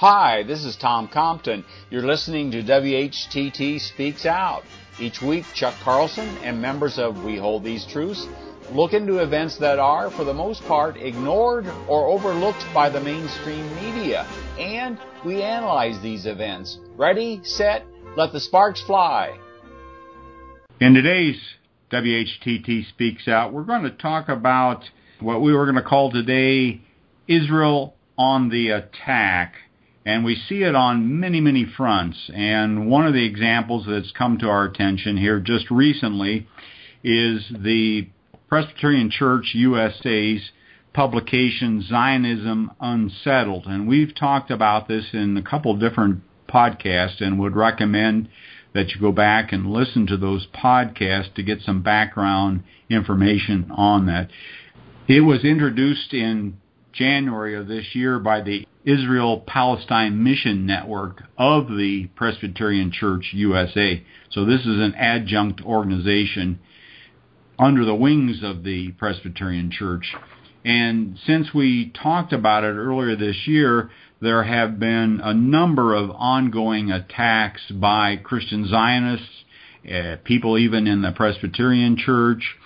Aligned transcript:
Hi, 0.00 0.44
this 0.44 0.64
is 0.64 0.76
Tom 0.76 1.08
Compton. 1.08 1.62
You're 1.90 2.06
listening 2.06 2.50
to 2.52 2.62
WHTT 2.62 3.78
Speaks 3.82 4.24
Out. 4.24 4.62
Each 4.98 5.20
week, 5.20 5.44
Chuck 5.52 5.74
Carlson 5.82 6.26
and 6.38 6.58
members 6.58 6.98
of 6.98 7.22
We 7.22 7.36
Hold 7.36 7.64
These 7.64 7.84
Truths 7.84 8.26
look 8.72 8.94
into 8.94 9.18
events 9.18 9.58
that 9.58 9.78
are, 9.78 10.10
for 10.10 10.24
the 10.24 10.32
most 10.32 10.62
part, 10.62 10.96
ignored 10.96 11.66
or 11.86 12.06
overlooked 12.06 12.64
by 12.72 12.88
the 12.88 12.98
mainstream 12.98 13.66
media. 13.74 14.26
And 14.58 14.98
we 15.22 15.42
analyze 15.42 16.00
these 16.00 16.24
events. 16.24 16.78
Ready, 16.96 17.42
set, 17.44 17.84
let 18.16 18.32
the 18.32 18.40
sparks 18.40 18.80
fly. 18.80 19.38
In 20.80 20.94
today's 20.94 21.38
WHTT 21.92 22.88
Speaks 22.88 23.28
Out, 23.28 23.52
we're 23.52 23.64
going 23.64 23.82
to 23.82 23.90
talk 23.90 24.30
about 24.30 24.82
what 25.20 25.42
we 25.42 25.52
were 25.52 25.66
going 25.66 25.76
to 25.76 25.86
call 25.86 26.10
today 26.10 26.80
Israel 27.28 27.96
on 28.16 28.48
the 28.48 28.70
attack. 28.70 29.56
And 30.10 30.24
we 30.24 30.34
see 30.34 30.64
it 30.64 30.74
on 30.74 31.20
many, 31.20 31.40
many 31.40 31.64
fronts. 31.64 32.30
And 32.34 32.90
one 32.90 33.06
of 33.06 33.12
the 33.12 33.24
examples 33.24 33.86
that's 33.88 34.10
come 34.10 34.38
to 34.38 34.48
our 34.48 34.64
attention 34.64 35.16
here 35.16 35.38
just 35.38 35.70
recently 35.70 36.48
is 37.04 37.46
the 37.56 38.08
Presbyterian 38.48 39.10
Church 39.10 39.52
USA's 39.54 40.50
publication 40.92 41.82
Zionism 41.88 42.72
Unsettled. 42.80 43.66
And 43.66 43.86
we've 43.86 44.12
talked 44.12 44.50
about 44.50 44.88
this 44.88 45.04
in 45.12 45.36
a 45.36 45.42
couple 45.42 45.76
different 45.76 46.22
podcasts 46.48 47.20
and 47.20 47.38
would 47.38 47.54
recommend 47.54 48.28
that 48.74 48.90
you 48.90 49.00
go 49.00 49.12
back 49.12 49.52
and 49.52 49.70
listen 49.70 50.08
to 50.08 50.16
those 50.16 50.48
podcasts 50.52 51.32
to 51.34 51.44
get 51.44 51.62
some 51.62 51.84
background 51.84 52.64
information 52.88 53.70
on 53.70 54.06
that. 54.06 54.28
It 55.06 55.20
was 55.20 55.44
introduced 55.44 56.12
in 56.12 56.59
January 56.92 57.54
of 57.54 57.68
this 57.68 57.94
year 57.94 58.18
by 58.18 58.40
the 58.40 58.66
Israel 58.84 59.44
Palestine 59.46 60.22
Mission 60.22 60.66
Network 60.66 61.22
of 61.36 61.68
the 61.68 62.08
Presbyterian 62.16 62.90
Church 62.92 63.30
USA. 63.32 64.02
So 64.30 64.44
this 64.44 64.60
is 64.60 64.80
an 64.80 64.94
adjunct 64.96 65.60
organization 65.62 66.60
under 67.58 67.84
the 67.84 67.94
wings 67.94 68.40
of 68.42 68.64
the 68.64 68.92
Presbyterian 68.92 69.70
Church. 69.70 70.14
And 70.64 71.18
since 71.26 71.52
we 71.54 71.92
talked 72.02 72.32
about 72.32 72.64
it 72.64 72.74
earlier 72.74 73.16
this 73.16 73.46
year, 73.46 73.90
there 74.20 74.42
have 74.42 74.78
been 74.78 75.20
a 75.22 75.34
number 75.34 75.94
of 75.94 76.10
ongoing 76.10 76.90
attacks 76.90 77.62
by 77.70 78.16
Christian 78.16 78.68
Zionists, 78.68 79.44
uh, 79.90 80.16
people 80.24 80.58
even 80.58 80.86
in 80.86 81.02
the 81.02 81.12
Presbyterian 81.12 81.96
Church, 81.96 82.56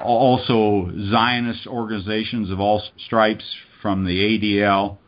also 0.00 0.90
Zionist 1.10 1.66
organizations 1.66 2.50
of 2.50 2.60
all 2.60 2.82
stripes 3.06 3.44
from 3.82 4.04
the 4.04 4.38
ADL. 4.38 4.98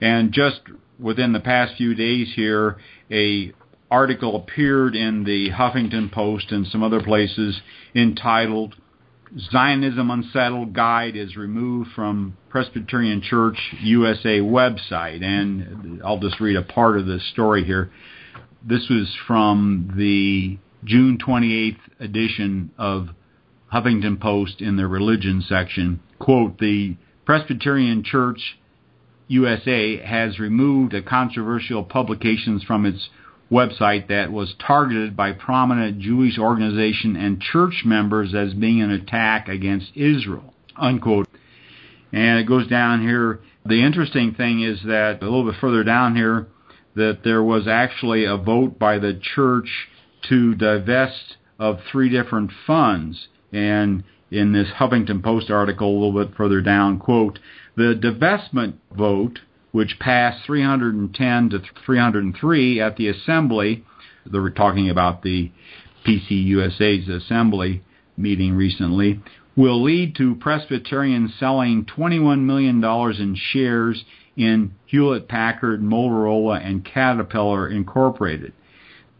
And 0.00 0.32
just 0.32 0.62
within 0.98 1.32
the 1.32 1.40
past 1.40 1.76
few 1.76 1.94
days 1.94 2.32
here, 2.34 2.78
a 3.10 3.52
article 3.90 4.36
appeared 4.36 4.96
in 4.96 5.24
the 5.24 5.50
Huffington 5.50 6.10
Post 6.10 6.50
and 6.50 6.66
some 6.66 6.82
other 6.82 7.02
places 7.02 7.60
entitled 7.94 8.74
Zionism 9.38 10.10
Unsettled 10.10 10.74
Guide 10.74 11.16
is 11.16 11.36
removed 11.36 11.90
from 11.94 12.36
Presbyterian 12.50 13.22
Church 13.22 13.58
USA 13.80 14.40
website. 14.40 15.22
And 15.22 16.02
I'll 16.04 16.18
just 16.18 16.40
read 16.40 16.56
a 16.56 16.62
part 16.62 16.98
of 16.98 17.06
this 17.06 17.26
story 17.30 17.64
here. 17.64 17.90
This 18.62 18.88
was 18.90 19.14
from 19.26 19.94
the 19.96 20.58
June 20.84 21.18
28th 21.18 21.78
edition 21.98 22.70
of 22.76 23.08
Huffington 23.72 24.20
Post 24.20 24.60
in 24.60 24.76
the 24.76 24.86
religion 24.86 25.42
section. 25.48 26.00
Quote, 26.18 26.58
the 26.58 26.96
Presbyterian 27.24 28.02
Church 28.04 28.58
USA 29.28 29.98
has 29.98 30.38
removed 30.38 30.94
a 30.94 31.02
controversial 31.02 31.84
publications 31.84 32.62
from 32.64 32.84
its 32.84 33.08
website 33.50 34.08
that 34.08 34.32
was 34.32 34.54
targeted 34.66 35.16
by 35.16 35.32
prominent 35.32 35.98
Jewish 35.98 36.38
organization 36.38 37.16
and 37.16 37.40
church 37.40 37.82
members 37.84 38.34
as 38.34 38.54
being 38.54 38.80
an 38.80 38.90
attack 38.90 39.48
against 39.48 39.92
Israel. 39.94 40.54
Unquote. 40.76 41.28
And 42.12 42.38
it 42.38 42.48
goes 42.48 42.66
down 42.66 43.02
here. 43.02 43.40
The 43.64 43.84
interesting 43.84 44.34
thing 44.34 44.62
is 44.62 44.80
that 44.84 45.18
a 45.20 45.24
little 45.24 45.50
bit 45.50 45.60
further 45.60 45.84
down 45.84 46.16
here, 46.16 46.48
that 46.94 47.20
there 47.24 47.42
was 47.42 47.68
actually 47.68 48.24
a 48.24 48.36
vote 48.36 48.78
by 48.78 48.98
the 48.98 49.20
church 49.34 49.88
to 50.28 50.54
divest 50.54 51.36
of 51.58 51.78
three 51.90 52.08
different 52.08 52.50
funds. 52.66 53.28
And 53.52 54.04
in 54.32 54.52
this 54.52 54.68
Huffington 54.78 55.22
Post 55.22 55.50
article, 55.50 55.88
a 55.88 55.98
little 55.98 56.24
bit 56.24 56.36
further 56.36 56.60
down, 56.60 56.98
quote, 56.98 57.38
the 57.76 57.94
divestment 57.94 58.74
vote 58.96 59.40
which 59.72 59.98
passed 59.98 60.44
310 60.46 61.50
to 61.50 61.62
303 61.84 62.80
at 62.80 62.96
the 62.96 63.08
assembly. 63.08 63.84
They 64.30 64.38
were 64.38 64.50
talking 64.50 64.90
about 64.90 65.22
the 65.22 65.50
PCUSA's 66.06 67.08
assembly 67.08 67.82
meeting 68.16 68.54
recently. 68.54 69.20
Will 69.56 69.82
lead 69.82 70.14
to 70.16 70.34
Presbyterians 70.36 71.32
selling 71.38 71.84
$21 71.84 72.40
million 72.40 72.82
in 72.84 73.36
shares 73.36 74.04
in 74.36 74.74
Hewlett 74.86 75.28
Packard, 75.28 75.82
Motorola, 75.82 76.64
and 76.64 76.84
Caterpillar 76.84 77.68
Incorporated. 77.68 78.52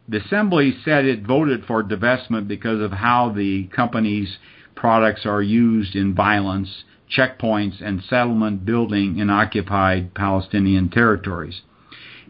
The 0.09 0.19
Assembly 0.19 0.77
said 0.85 1.05
it 1.05 1.27
voted 1.27 1.65
for 1.65 1.83
divestment 1.83 2.49
because 2.49 2.81
of 2.81 2.93
how 2.93 3.31
the 3.31 3.65
company's 3.69 4.37
products 4.75 5.27
are 5.27 5.43
used 5.43 5.95
in 5.95 6.15
violence 6.15 6.85
checkpoints, 7.17 7.81
and 7.81 8.03
settlement 8.09 8.65
building 8.65 9.19
in 9.19 9.31
occupied 9.31 10.15
Palestinian 10.15 10.89
territories. 10.89 11.63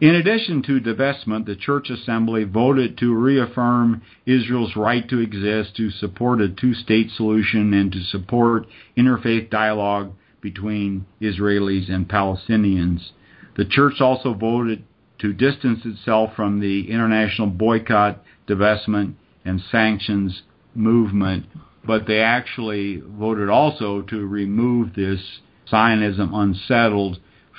In 0.00 0.16
addition 0.16 0.62
to 0.64 0.80
divestment, 0.80 1.46
the 1.46 1.54
Church 1.54 1.88
Assembly 1.88 2.42
voted 2.42 2.98
to 2.98 3.14
reaffirm 3.14 4.02
Israel's 4.26 4.74
right 4.74 5.08
to 5.08 5.20
exist, 5.20 5.76
to 5.76 5.90
support 5.90 6.40
a 6.40 6.48
two 6.48 6.74
state 6.74 7.10
solution, 7.12 7.72
and 7.72 7.92
to 7.92 8.02
support 8.02 8.66
interfaith 8.96 9.48
dialogue 9.48 10.12
between 10.40 11.06
Israelis 11.20 11.88
and 11.88 12.08
Palestinians. 12.08 13.10
The 13.56 13.64
Church 13.64 14.00
also 14.00 14.34
voted 14.34 14.82
to 15.20 15.32
distance 15.32 15.84
itself 15.84 16.34
from 16.34 16.58
the 16.58 16.90
international 16.90 17.46
boycott, 17.46 18.24
divestment, 18.48 19.14
and 19.44 19.60
sanctions 19.70 20.42
movement 20.74 21.46
but 21.84 22.06
they 22.06 22.20
actually 22.20 23.02
voted 23.04 23.48
also 23.48 24.02
to 24.02 24.26
remove 24.26 24.94
this 24.94 25.20
Zionism 25.68 26.34
Unsettled 26.34 27.18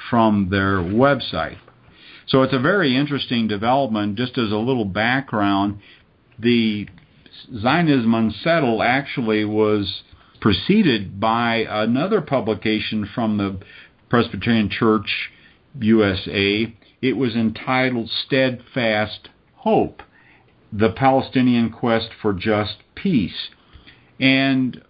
from 0.09 0.49
their 0.49 0.77
website. 0.77 1.57
So 2.27 2.43
it's 2.43 2.53
a 2.53 2.59
very 2.59 2.95
interesting 2.95 3.47
development. 3.47 4.17
Just 4.17 4.37
as 4.37 4.51
a 4.51 4.57
little 4.57 4.85
background, 4.85 5.79
the 6.39 6.87
Zionism 7.59 8.13
Unsettled 8.13 8.81
actually 8.81 9.43
was 9.45 10.03
preceded 10.39 11.19
by 11.19 11.65
another 11.69 12.21
publication 12.21 13.09
from 13.13 13.37
the 13.37 13.59
Presbyterian 14.09 14.69
Church 14.69 15.31
USA. 15.79 16.73
It 17.01 17.17
was 17.17 17.35
entitled 17.35 18.09
Steadfast 18.09 19.29
Hope 19.55 20.01
The 20.71 20.91
Palestinian 20.91 21.69
Quest 21.69 22.09
for 22.21 22.33
Just 22.33 22.77
Peace. 22.95 23.49
And 24.19 24.81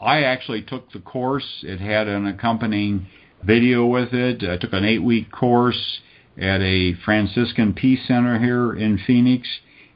I 0.00 0.22
actually 0.22 0.62
took 0.62 0.92
the 0.92 1.00
course. 1.00 1.62
It 1.62 1.80
had 1.80 2.08
an 2.08 2.26
accompanying 2.26 3.06
video 3.44 3.86
with 3.86 4.12
it. 4.12 4.42
I 4.42 4.56
took 4.56 4.72
an 4.72 4.84
eight 4.84 5.02
week 5.02 5.30
course 5.30 6.00
at 6.38 6.60
a 6.60 6.94
Franciscan 7.04 7.74
Peace 7.74 8.00
Center 8.06 8.38
here 8.38 8.74
in 8.74 8.98
Phoenix. 9.06 9.46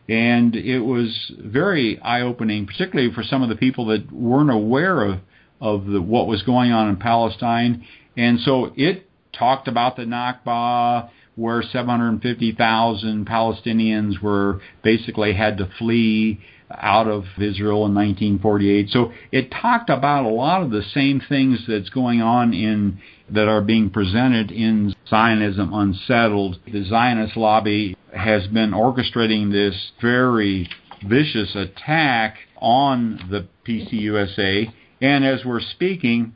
And 0.08 0.54
it 0.54 0.80
was 0.80 1.32
very 1.38 1.98
eye 2.00 2.20
opening, 2.20 2.66
particularly 2.66 3.12
for 3.12 3.24
some 3.24 3.42
of 3.42 3.48
the 3.48 3.56
people 3.56 3.86
that 3.86 4.12
weren't 4.12 4.50
aware 4.50 5.02
of, 5.02 5.18
of 5.60 5.86
the, 5.86 6.00
what 6.00 6.28
was 6.28 6.42
going 6.42 6.70
on 6.70 6.88
in 6.88 6.96
Palestine. 6.96 7.84
And 8.16 8.38
so 8.40 8.72
it 8.76 9.08
talked 9.32 9.66
about 9.66 9.96
the 9.96 10.02
Nakba, 10.02 11.10
where 11.34 11.62
750,000 11.62 13.26
Palestinians 13.26 14.20
were 14.22 14.60
basically 14.82 15.34
had 15.34 15.58
to 15.58 15.68
flee 15.78 16.40
out 16.70 17.06
of 17.06 17.24
Israel 17.38 17.86
in 17.86 17.94
1948. 17.94 18.90
So 18.90 19.12
it 19.30 19.50
talked 19.50 19.90
about 19.90 20.24
a 20.24 20.28
lot 20.28 20.62
of 20.62 20.70
the 20.70 20.82
same 20.82 21.20
things 21.28 21.60
that's 21.68 21.90
going 21.90 22.20
on 22.20 22.52
in 22.52 23.00
that 23.30 23.48
are 23.48 23.62
being 23.62 23.90
presented 23.90 24.50
in 24.50 24.94
Zionism 25.08 25.72
Unsettled. 25.72 26.58
The 26.66 26.84
Zionist 26.84 27.36
lobby 27.36 27.96
has 28.14 28.46
been 28.48 28.70
orchestrating 28.70 29.52
this 29.52 29.92
very 30.00 30.68
vicious 31.06 31.54
attack 31.54 32.38
on 32.56 33.20
the 33.30 33.46
PCUSA. 33.66 34.72
And 35.00 35.24
as 35.24 35.44
we're 35.44 35.60
speaking, 35.60 36.34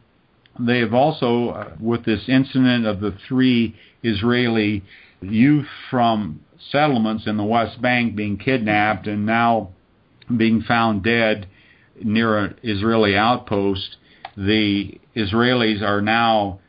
they 0.58 0.80
have 0.80 0.94
also, 0.94 1.48
uh, 1.50 1.72
with 1.80 2.04
this 2.04 2.28
incident 2.28 2.86
of 2.86 3.00
the 3.00 3.16
three 3.26 3.74
Israeli 4.02 4.82
youth 5.22 5.66
from 5.90 6.40
settlements 6.70 7.26
in 7.26 7.36
the 7.36 7.44
West 7.44 7.80
Bank 7.80 8.16
being 8.16 8.36
kidnapped 8.36 9.06
and 9.06 9.24
now 9.24 9.70
being 10.36 10.62
found 10.62 11.02
dead 11.02 11.48
near 12.02 12.38
an 12.38 12.56
Israeli 12.62 13.16
outpost, 13.16 13.96
the 14.36 14.98
Israelis 15.16 15.82
are 15.82 16.00
now 16.00 16.60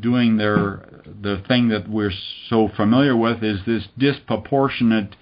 doing 0.00 0.36
their 0.36 0.86
the 1.22 1.42
thing 1.48 1.68
that 1.68 1.88
we're 1.88 2.12
so 2.48 2.68
familiar 2.76 3.16
with 3.16 3.42
is 3.42 3.60
this 3.66 3.86
disproportionate 3.98 5.14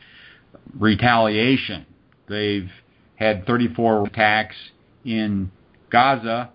retaliation. 0.78 1.86
They've 2.28 2.70
had 3.16 3.46
34 3.46 4.06
attacks 4.06 4.56
in 5.04 5.50
Gaza, 5.90 6.50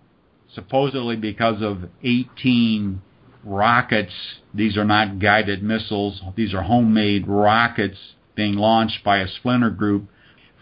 supposedly 0.54 1.16
because 1.16 1.62
of 1.62 1.90
18 2.04 3.02
rockets. 3.44 4.14
These 4.54 4.78
are 4.78 4.86
not 4.86 5.20
guided 5.20 5.64
missiles. 5.64 6.22
These 6.36 6.54
are 6.54 6.62
homemade 6.62 7.28
rockets 7.28 7.98
being 8.36 8.56
launched 8.56 9.04
by 9.04 9.20
a 9.20 9.28
splinter 9.28 9.70
group 9.70 10.08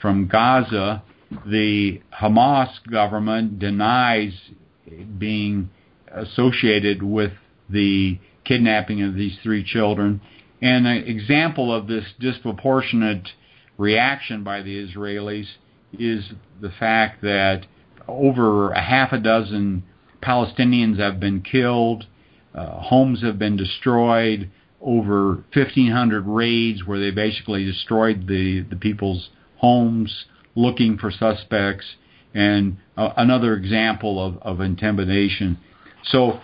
from 0.01 0.27
Gaza. 0.27 1.03
The 1.45 2.01
Hamas 2.19 2.71
government 2.89 3.59
denies 3.59 4.33
being 5.17 5.69
associated 6.13 7.01
with 7.01 7.31
the 7.69 8.19
kidnapping 8.43 9.01
of 9.01 9.15
these 9.15 9.37
three 9.41 9.63
children. 9.63 10.21
And 10.61 10.85
an 10.85 11.03
example 11.03 11.73
of 11.73 11.87
this 11.87 12.05
disproportionate 12.19 13.29
reaction 13.77 14.43
by 14.43 14.61
the 14.61 14.85
Israelis 14.85 15.47
is 15.97 16.25
the 16.59 16.71
fact 16.79 17.21
that 17.21 17.65
over 18.07 18.71
a 18.71 18.81
half 18.81 19.13
a 19.13 19.19
dozen 19.19 19.83
Palestinians 20.21 20.99
have 20.99 21.19
been 21.19 21.41
killed, 21.41 22.05
uh, 22.53 22.81
homes 22.81 23.21
have 23.21 23.39
been 23.39 23.55
destroyed, 23.55 24.49
over 24.81 25.43
1,500 25.53 26.27
raids 26.27 26.85
where 26.85 26.99
they 26.99 27.11
basically 27.11 27.63
destroyed 27.65 28.27
the, 28.27 28.61
the 28.69 28.75
people's 28.75 29.29
homes 29.61 30.25
looking 30.55 30.97
for 30.97 31.11
suspects, 31.11 31.85
and 32.33 32.77
uh, 32.97 33.13
another 33.15 33.53
example 33.53 34.23
of, 34.23 34.37
of 34.41 34.59
intimidation. 34.59 35.57
So 36.05 36.39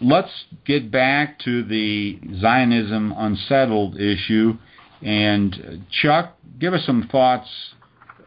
let's 0.00 0.46
get 0.64 0.90
back 0.90 1.38
to 1.40 1.62
the 1.62 2.18
Zionism 2.40 3.14
unsettled 3.16 3.98
issue. 4.00 4.58
And 5.02 5.84
Chuck, 6.02 6.36
give 6.58 6.74
us 6.74 6.84
some 6.84 7.08
thoughts 7.10 7.48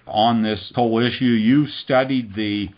on 0.07 0.43
this 0.43 0.71
whole 0.73 0.99
issue. 0.99 1.25
You've 1.25 1.69
studied 1.83 2.35
the 2.35 2.69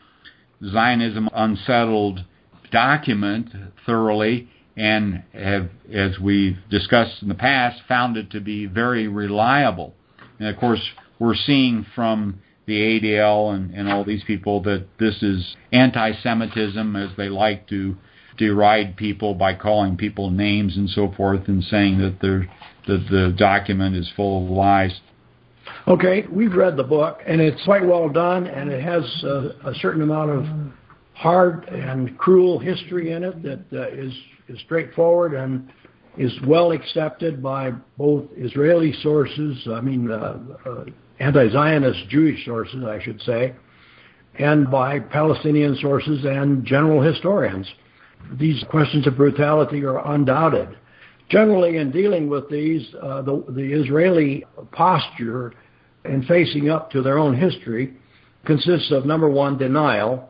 Zionism 0.63 1.29
unsettled 1.33 2.25
document 2.71 3.50
thoroughly 3.85 4.50
and 4.75 5.24
have, 5.33 5.69
as 5.94 6.17
we've 6.19 6.57
discussed 6.71 7.21
in 7.21 7.27
the 7.27 7.35
past, 7.35 7.81
found 7.88 8.17
it 8.17 8.31
to 8.31 8.39
be 8.39 8.65
very 8.65 9.07
reliable. 9.07 9.94
And 10.39 10.47
of 10.47 10.57
course, 10.57 10.81
we're 11.21 11.35
seeing 11.35 11.85
from 11.94 12.41
the 12.65 12.73
ADL 12.73 13.53
and, 13.53 13.75
and 13.75 13.88
all 13.88 14.03
these 14.03 14.23
people 14.23 14.59
that 14.63 14.88
this 15.00 15.21
is 15.21 15.56
anti-Semitism, 15.71 16.95
as 16.95 17.12
they 17.15 17.29
like 17.29 17.68
to 17.69 17.95
deride 18.38 18.97
people 18.97 19.35
by 19.35 19.53
calling 19.53 19.95
people 19.95 20.31
names 20.31 20.75
and 20.77 20.89
so 20.89 21.13
forth, 21.15 21.47
and 21.47 21.63
saying 21.63 22.00
that 22.00 22.19
that 22.88 23.06
the 23.12 23.35
document 23.38 23.95
is 23.95 24.12
full 24.15 24.44
of 24.44 24.50
lies. 24.50 25.00
Okay, 25.88 26.25
we've 26.31 26.56
read 26.56 26.75
the 26.75 26.83
book, 26.83 27.19
and 27.27 27.39
it's 27.39 27.63
quite 27.65 27.85
well 27.85 28.09
done, 28.09 28.47
and 28.47 28.71
it 28.71 28.83
has 28.83 29.03
a, 29.24 29.69
a 29.69 29.75
certain 29.75 30.01
amount 30.01 30.31
of 30.31 30.45
hard 31.13 31.65
and 31.65 32.17
cruel 32.17 32.57
history 32.57 33.12
in 33.12 33.24
it 33.24 33.44
that 33.44 33.63
uh, 33.71 33.89
is 33.89 34.12
is 34.47 34.59
straightforward 34.62 35.35
and 35.35 35.71
is 36.17 36.33
well 36.45 36.71
accepted 36.71 37.41
by 37.44 37.71
both 37.97 38.25
Israeli 38.35 38.94
sources, 39.01 39.67
I 39.71 39.81
mean, 39.81 40.12
uh, 40.12 40.39
uh, 40.65 40.85
anti-Zionist 41.21 42.09
Jewish 42.09 42.44
sources, 42.45 42.83
I 42.83 43.01
should 43.01 43.21
say, 43.21 43.53
and 44.39 44.69
by 44.71 45.00
Palestinian 45.00 45.77
sources 45.81 46.25
and 46.25 46.65
general 46.65 47.01
historians. 47.01 47.68
These 48.39 48.63
questions 48.69 49.07
of 49.07 49.18
brutality 49.18 49.83
are 49.83 50.06
undoubted. 50.13 50.77
Generally, 51.29 51.77
in 51.77 51.91
dealing 51.91 52.29
with 52.29 52.50
these, 52.50 52.88
uh, 53.01 53.21
the, 53.21 53.44
the 53.50 53.73
Israeli 53.73 54.45
posture 54.71 55.53
in 56.06 56.23
facing 56.23 56.69
up 56.69 56.91
to 56.91 57.01
their 57.01 57.18
own 57.18 57.35
history 57.35 57.94
consists 58.45 58.91
of 58.91 59.06
number 59.06 59.29
one, 59.29 59.57
denial. 59.57 60.29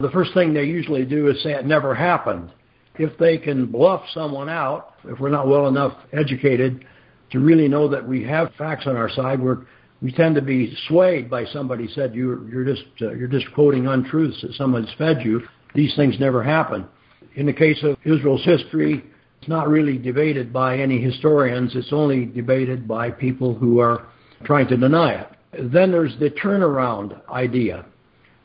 The 0.00 0.10
first 0.10 0.34
thing 0.34 0.52
they 0.52 0.64
usually 0.64 1.04
do 1.04 1.28
is 1.28 1.42
say 1.42 1.52
it 1.52 1.66
never 1.66 1.94
happened. 1.94 2.50
If 2.98 3.16
they 3.18 3.38
can 3.38 3.66
bluff 3.66 4.02
someone 4.12 4.48
out, 4.48 4.94
if 5.04 5.20
we're 5.20 5.30
not 5.30 5.48
well 5.48 5.68
enough 5.68 5.96
educated 6.12 6.84
to 7.30 7.40
really 7.40 7.68
know 7.68 7.88
that 7.88 8.06
we 8.06 8.22
have 8.24 8.52
facts 8.58 8.86
on 8.86 8.96
our 8.96 9.08
side, 9.08 9.40
we're, 9.40 9.58
we 10.02 10.10
tend 10.10 10.34
to 10.34 10.42
be 10.42 10.76
swayed 10.88 11.30
by 11.30 11.44
somebody 11.46 11.88
said 11.94 12.14
you, 12.14 12.48
you're 12.50 12.64
just 12.64 12.84
uh, 13.00 13.12
you're 13.12 13.28
just 13.28 13.46
quoting 13.54 13.86
untruths 13.86 14.42
that 14.42 14.52
someone's 14.54 14.92
fed 14.98 15.24
you. 15.24 15.42
These 15.74 15.94
things 15.94 16.16
never 16.18 16.42
happen. 16.42 16.86
In 17.36 17.46
the 17.46 17.52
case 17.52 17.78
of 17.82 17.96
Israel's 18.04 18.44
history, 18.44 19.04
it's 19.38 19.48
not 19.48 19.68
really 19.68 19.96
debated 19.96 20.52
by 20.52 20.78
any 20.78 21.00
historians. 21.00 21.74
It's 21.74 21.92
only 21.92 22.26
debated 22.26 22.86
by 22.86 23.10
people 23.10 23.54
who 23.54 23.78
are 23.78 24.08
trying 24.44 24.68
to 24.68 24.76
deny 24.76 25.12
it. 25.12 25.28
Then 25.72 25.92
there's 25.92 26.18
the 26.18 26.30
turnaround 26.30 27.26
idea. 27.28 27.86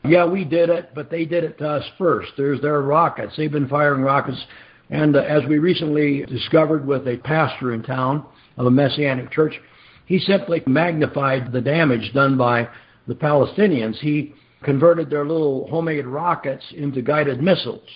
Yeah, 0.04 0.26
we 0.26 0.44
did 0.44 0.70
it, 0.70 0.90
but 0.94 1.10
they 1.10 1.24
did 1.24 1.44
it 1.44 1.58
to 1.58 1.68
us 1.68 1.84
first. 1.98 2.32
There's 2.36 2.60
their 2.60 2.80
rockets. 2.80 3.34
They've 3.36 3.50
been 3.50 3.68
firing 3.68 4.02
rockets. 4.02 4.38
And 4.90 5.16
uh, 5.16 5.20
as 5.20 5.42
we 5.48 5.58
recently 5.58 6.24
discovered 6.24 6.86
with 6.86 7.06
a 7.08 7.16
pastor 7.18 7.74
in 7.74 7.82
town 7.82 8.24
of 8.56 8.66
a 8.66 8.70
Messianic 8.70 9.30
church, 9.32 9.54
he 10.08 10.18
simply 10.18 10.62
magnified 10.66 11.52
the 11.52 11.60
damage 11.60 12.12
done 12.14 12.38
by 12.38 12.66
the 13.06 13.14
Palestinians. 13.14 13.96
He 13.96 14.34
converted 14.64 15.10
their 15.10 15.26
little 15.26 15.68
homemade 15.68 16.06
rockets 16.06 16.64
into 16.74 17.02
guided 17.02 17.42
missiles 17.42 17.86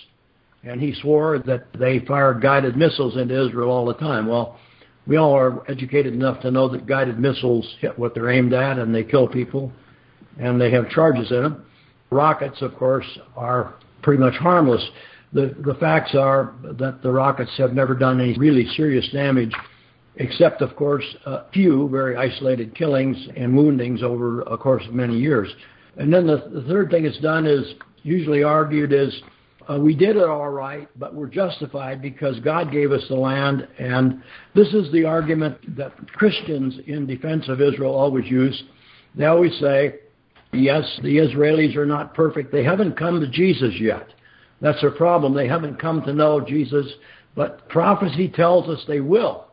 and 0.63 0.79
he 0.79 0.93
swore 0.93 1.39
that 1.39 1.65
they 1.77 1.99
fired 2.07 2.41
guided 2.41 2.77
missiles 2.77 3.17
into 3.17 3.47
Israel 3.47 3.69
all 3.69 3.85
the 3.85 3.95
time. 3.95 4.27
Well, 4.27 4.59
we 5.07 5.17
all 5.17 5.33
are 5.33 5.69
educated 5.69 6.13
enough 6.13 6.39
to 6.41 6.51
know 6.51 6.69
that 6.69 6.85
guided 6.85 7.19
missiles 7.19 7.67
hit 7.81 7.97
what 7.97 8.13
they're 8.13 8.29
aimed 8.29 8.53
at 8.53 8.77
and 8.77 8.93
they 8.93 9.03
kill 9.03 9.27
people 9.27 9.71
and 10.39 10.61
they 10.61 10.69
have 10.71 10.89
charges 10.89 11.31
in 11.31 11.41
them. 11.41 11.65
Rockets, 12.11 12.61
of 12.61 12.75
course, 12.75 13.07
are 13.35 13.73
pretty 14.03 14.21
much 14.21 14.35
harmless. 14.35 14.87
The, 15.33 15.55
the 15.65 15.73
facts 15.75 16.13
are 16.13 16.53
that 16.77 17.01
the 17.01 17.11
rockets 17.11 17.51
have 17.57 17.73
never 17.73 17.95
done 17.95 18.21
any 18.21 18.37
really 18.37 18.67
serious 18.75 19.09
damage 19.11 19.51
except, 20.17 20.61
of 20.61 20.75
course, 20.75 21.05
a 21.25 21.45
few 21.51 21.89
very 21.89 22.15
isolated 22.15 22.75
killings 22.75 23.17
and 23.35 23.55
woundings 23.55 24.03
over 24.03 24.41
a 24.41 24.57
course 24.57 24.83
of 24.87 24.93
many 24.93 25.17
years. 25.17 25.49
And 25.97 26.13
then 26.13 26.27
the, 26.27 26.49
the 26.53 26.63
third 26.67 26.89
thing 26.91 27.05
it's 27.05 27.19
done 27.19 27.45
is 27.45 27.73
usually 28.03 28.43
argued 28.43 28.93
is 28.93 29.21
uh, 29.69 29.79
we 29.79 29.95
did 29.95 30.17
it 30.17 30.23
all 30.23 30.49
right, 30.49 30.89
but 30.99 31.15
we're 31.15 31.27
justified 31.27 32.01
because 32.01 32.39
God 32.41 32.71
gave 32.71 32.91
us 32.91 33.03
the 33.07 33.15
land. 33.15 33.67
And 33.79 34.21
this 34.53 34.67
is 34.73 34.91
the 34.91 35.05
argument 35.05 35.77
that 35.77 35.93
Christians 36.11 36.75
in 36.87 37.07
defense 37.07 37.47
of 37.47 37.61
Israel 37.61 37.93
always 37.93 38.29
use. 38.29 38.61
They 39.15 39.25
always 39.25 39.57
say, 39.59 39.95
yes, 40.51 40.83
the 41.01 41.17
Israelis 41.17 41.75
are 41.75 41.85
not 41.85 42.13
perfect. 42.13 42.51
They 42.51 42.63
haven't 42.63 42.97
come 42.97 43.21
to 43.21 43.27
Jesus 43.29 43.73
yet. 43.79 44.07
That's 44.59 44.81
their 44.81 44.91
problem. 44.91 45.33
They 45.33 45.47
haven't 45.47 45.79
come 45.79 46.01
to 46.03 46.13
know 46.13 46.41
Jesus, 46.41 46.85
but 47.35 47.67
prophecy 47.69 48.27
tells 48.29 48.67
us 48.69 48.83
they 48.87 48.99
will. 48.99 49.47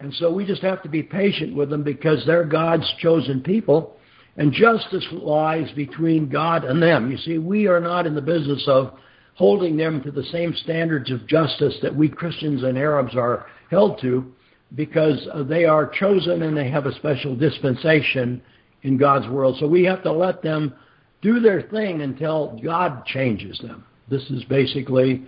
And 0.00 0.12
so 0.14 0.32
we 0.32 0.44
just 0.44 0.62
have 0.62 0.82
to 0.82 0.88
be 0.88 1.02
patient 1.02 1.54
with 1.54 1.70
them 1.70 1.82
because 1.82 2.24
they're 2.26 2.44
God's 2.44 2.90
chosen 2.98 3.40
people, 3.40 3.96
and 4.36 4.52
justice 4.52 5.06
lies 5.12 5.70
between 5.72 6.28
God 6.28 6.64
and 6.64 6.82
them. 6.82 7.10
You 7.10 7.16
see, 7.18 7.38
we 7.38 7.66
are 7.68 7.80
not 7.80 8.06
in 8.06 8.14
the 8.14 8.20
business 8.20 8.64
of 8.66 8.94
holding 9.34 9.76
them 9.76 10.02
to 10.02 10.10
the 10.10 10.24
same 10.24 10.54
standards 10.54 11.10
of 11.10 11.26
justice 11.26 11.76
that 11.82 11.94
we 11.94 12.08
Christians 12.08 12.62
and 12.62 12.78
Arabs 12.78 13.16
are 13.16 13.46
held 13.70 14.00
to 14.00 14.32
because 14.74 15.26
uh, 15.32 15.42
they 15.42 15.64
are 15.64 15.86
chosen 15.88 16.42
and 16.42 16.56
they 16.56 16.70
have 16.70 16.86
a 16.86 16.94
special 16.96 17.36
dispensation 17.36 18.42
in 18.82 18.96
God's 18.96 19.28
world. 19.28 19.56
So 19.58 19.66
we 19.66 19.84
have 19.84 20.02
to 20.02 20.12
let 20.12 20.42
them 20.42 20.74
do 21.22 21.40
their 21.40 21.62
thing 21.62 22.02
until 22.02 22.58
God 22.62 23.04
changes 23.06 23.58
them. 23.60 23.84
This 24.08 24.22
is 24.30 24.44
basically 24.44 25.26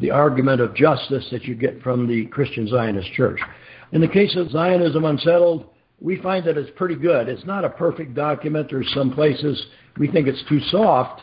the 0.00 0.10
argument 0.10 0.60
of 0.60 0.74
justice 0.74 1.26
that 1.32 1.44
you 1.44 1.54
get 1.54 1.82
from 1.82 2.06
the 2.06 2.26
Christian 2.26 2.68
Zionist 2.68 3.12
Church. 3.12 3.40
In 3.92 4.00
the 4.00 4.08
case 4.08 4.36
of 4.36 4.50
Zionism 4.50 5.04
Unsettled, 5.04 5.66
we 6.00 6.16
find 6.20 6.46
that 6.46 6.56
it's 6.56 6.70
pretty 6.76 6.94
good. 6.94 7.28
It's 7.28 7.44
not 7.44 7.64
a 7.64 7.70
perfect 7.70 8.14
document. 8.14 8.68
There's 8.70 8.90
some 8.94 9.12
places 9.12 9.66
we 9.98 10.08
think 10.08 10.28
it's 10.28 10.42
too 10.48 10.60
soft, 10.70 11.22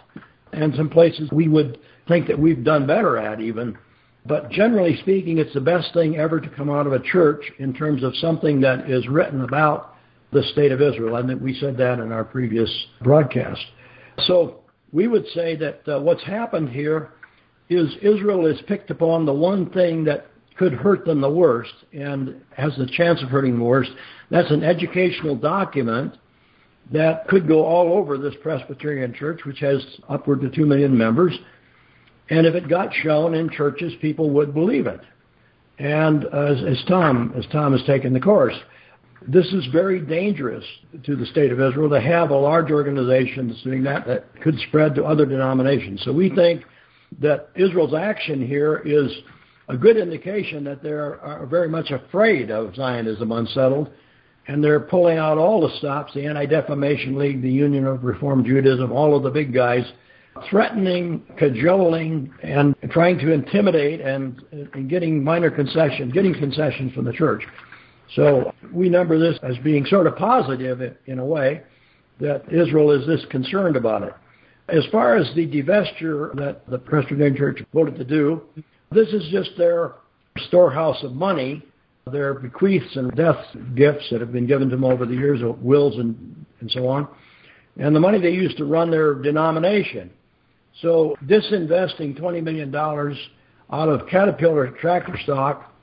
and 0.53 0.75
some 0.75 0.89
places 0.89 1.29
we 1.31 1.47
would 1.47 1.79
think 2.07 2.27
that 2.27 2.37
we've 2.37 2.63
done 2.63 2.85
better 2.85 3.17
at 3.17 3.39
even. 3.39 3.77
But 4.25 4.51
generally 4.51 4.97
speaking, 4.97 5.37
it's 5.37 5.53
the 5.53 5.61
best 5.61 5.93
thing 5.93 6.17
ever 6.17 6.41
to 6.41 6.49
come 6.49 6.69
out 6.69 6.85
of 6.85 6.93
a 6.93 6.99
church 6.99 7.41
in 7.59 7.73
terms 7.73 8.03
of 8.03 8.15
something 8.17 8.61
that 8.61 8.89
is 8.89 9.07
written 9.07 9.41
about 9.41 9.95
the 10.31 10.43
state 10.51 10.73
of 10.73 10.81
Israel. 10.81 11.15
I 11.15 11.25
think 11.25 11.41
we 11.41 11.57
said 11.57 11.77
that 11.77 11.99
in 11.99 12.11
our 12.11 12.25
previous 12.25 12.69
broadcast. 13.01 13.65
So 14.25 14.61
we 14.91 15.07
would 15.07 15.25
say 15.33 15.55
that 15.55 15.87
uh, 15.87 16.01
what's 16.01 16.23
happened 16.23 16.69
here 16.69 17.13
is 17.69 17.95
Israel 18.01 18.45
has 18.47 18.61
picked 18.67 18.91
upon 18.91 19.25
the 19.25 19.33
one 19.33 19.69
thing 19.69 20.03
that 20.05 20.27
could 20.57 20.73
hurt 20.73 21.05
them 21.05 21.21
the 21.21 21.29
worst 21.29 21.73
and 21.93 22.41
has 22.55 22.75
the 22.77 22.87
chance 22.87 23.21
of 23.21 23.29
hurting 23.29 23.57
the 23.57 23.63
worst. 23.63 23.91
That's 24.29 24.51
an 24.51 24.63
educational 24.63 25.35
document 25.35 26.15
that 26.91 27.27
could 27.27 27.47
go 27.47 27.63
all 27.63 27.97
over 27.97 28.17
this 28.17 28.33
Presbyterian 28.41 29.13
church, 29.13 29.41
which 29.45 29.59
has 29.59 29.83
upward 30.09 30.41
to 30.41 30.49
2 30.49 30.65
million 30.65 30.97
members, 30.97 31.37
and 32.29 32.45
if 32.45 32.55
it 32.55 32.67
got 32.67 32.93
shown 32.93 33.33
in 33.33 33.49
churches, 33.49 33.93
people 34.01 34.29
would 34.31 34.53
believe 34.53 34.87
it. 34.87 34.99
And 35.79 36.25
as, 36.25 36.63
as 36.63 36.83
Tom 36.87 37.33
as 37.37 37.45
Tom 37.51 37.71
has 37.73 37.85
taken 37.85 38.13
the 38.13 38.19
course, 38.19 38.55
this 39.27 39.45
is 39.53 39.65
very 39.71 39.99
dangerous 39.99 40.63
to 41.05 41.15
the 41.15 41.25
state 41.27 41.51
of 41.51 41.59
Israel 41.59 41.89
to 41.89 42.01
have 42.01 42.31
a 42.31 42.35
large 42.35 42.71
organization 42.71 43.47
that's 43.47 43.61
doing 43.63 43.83
that 43.83 44.07
that 44.07 44.41
could 44.41 44.57
spread 44.67 44.95
to 44.95 45.03
other 45.03 45.25
denominations. 45.25 46.01
So 46.03 46.11
we 46.11 46.29
think 46.33 46.63
that 47.19 47.49
Israel's 47.55 47.93
action 47.93 48.45
here 48.45 48.81
is 48.85 49.11
a 49.69 49.77
good 49.77 49.97
indication 49.97 50.63
that 50.63 50.81
they 50.81 50.91
are 50.91 51.45
very 51.49 51.67
much 51.67 51.91
afraid 51.91 52.51
of 52.51 52.75
Zionism 52.75 53.31
unsettled, 53.31 53.89
and 54.47 54.63
they're 54.63 54.79
pulling 54.79 55.17
out 55.17 55.37
all 55.37 55.59
the 55.59 55.75
stops, 55.77 56.13
the 56.13 56.25
Anti-Defamation 56.25 57.17
League, 57.17 57.41
the 57.41 57.51
Union 57.51 57.85
of 57.85 58.03
Reform 58.03 58.45
Judaism, 58.45 58.91
all 58.93 59.15
of 59.15 59.23
the 59.23 59.29
big 59.29 59.53
guys, 59.53 59.83
threatening, 60.49 61.23
cajoling, 61.37 62.31
and 62.43 62.75
trying 62.91 63.17
to 63.19 63.31
intimidate 63.31 63.99
and, 63.99 64.41
and 64.73 64.89
getting 64.89 65.21
minor 65.21 65.51
concessions, 65.51 66.13
getting 66.13 66.33
concessions 66.33 66.93
from 66.93 67.03
the 67.03 67.11
church. 67.13 67.43
So 68.15 68.53
we 68.71 68.87
number 68.87 69.19
this 69.19 69.37
as 69.43 69.57
being 69.63 69.85
sort 69.85 70.07
of 70.07 70.15
positive 70.15 70.95
in 71.07 71.19
a 71.19 71.25
way 71.25 71.63
that 72.21 72.43
Israel 72.51 72.91
is 72.91 73.05
this 73.05 73.25
concerned 73.29 73.75
about 73.75 74.03
it. 74.03 74.13
As 74.69 74.85
far 74.91 75.15
as 75.15 75.27
the 75.35 75.45
divestiture 75.47 76.33
that 76.35 76.69
the 76.69 76.77
Presbyterian 76.77 77.35
Church 77.35 77.61
voted 77.73 77.95
to 77.97 78.05
do, 78.05 78.43
this 78.91 79.09
is 79.09 79.27
just 79.31 79.51
their 79.57 79.95
storehouse 80.47 81.03
of 81.03 81.13
money, 81.13 81.63
their 82.11 82.33
bequeaths 82.33 82.95
and 82.95 83.13
death 83.15 83.43
gifts 83.75 84.05
that 84.11 84.21
have 84.21 84.31
been 84.31 84.47
given 84.47 84.69
to 84.69 84.75
them 84.75 84.85
over 84.85 85.05
the 85.05 85.13
years, 85.13 85.41
wills 85.61 85.97
and, 85.97 86.45
and 86.61 86.71
so 86.71 86.87
on, 86.87 87.07
and 87.79 87.95
the 87.95 87.99
money 87.99 88.19
they 88.19 88.31
use 88.31 88.53
to 88.55 88.65
run 88.65 88.89
their 88.89 89.13
denomination. 89.13 90.09
So 90.81 91.15
disinvesting 91.25 92.19
$20 92.19 92.43
million 92.43 92.73
out 92.75 93.89
of 93.89 94.07
Caterpillar 94.07 94.71
tractor 94.79 95.17
stock 95.23 95.73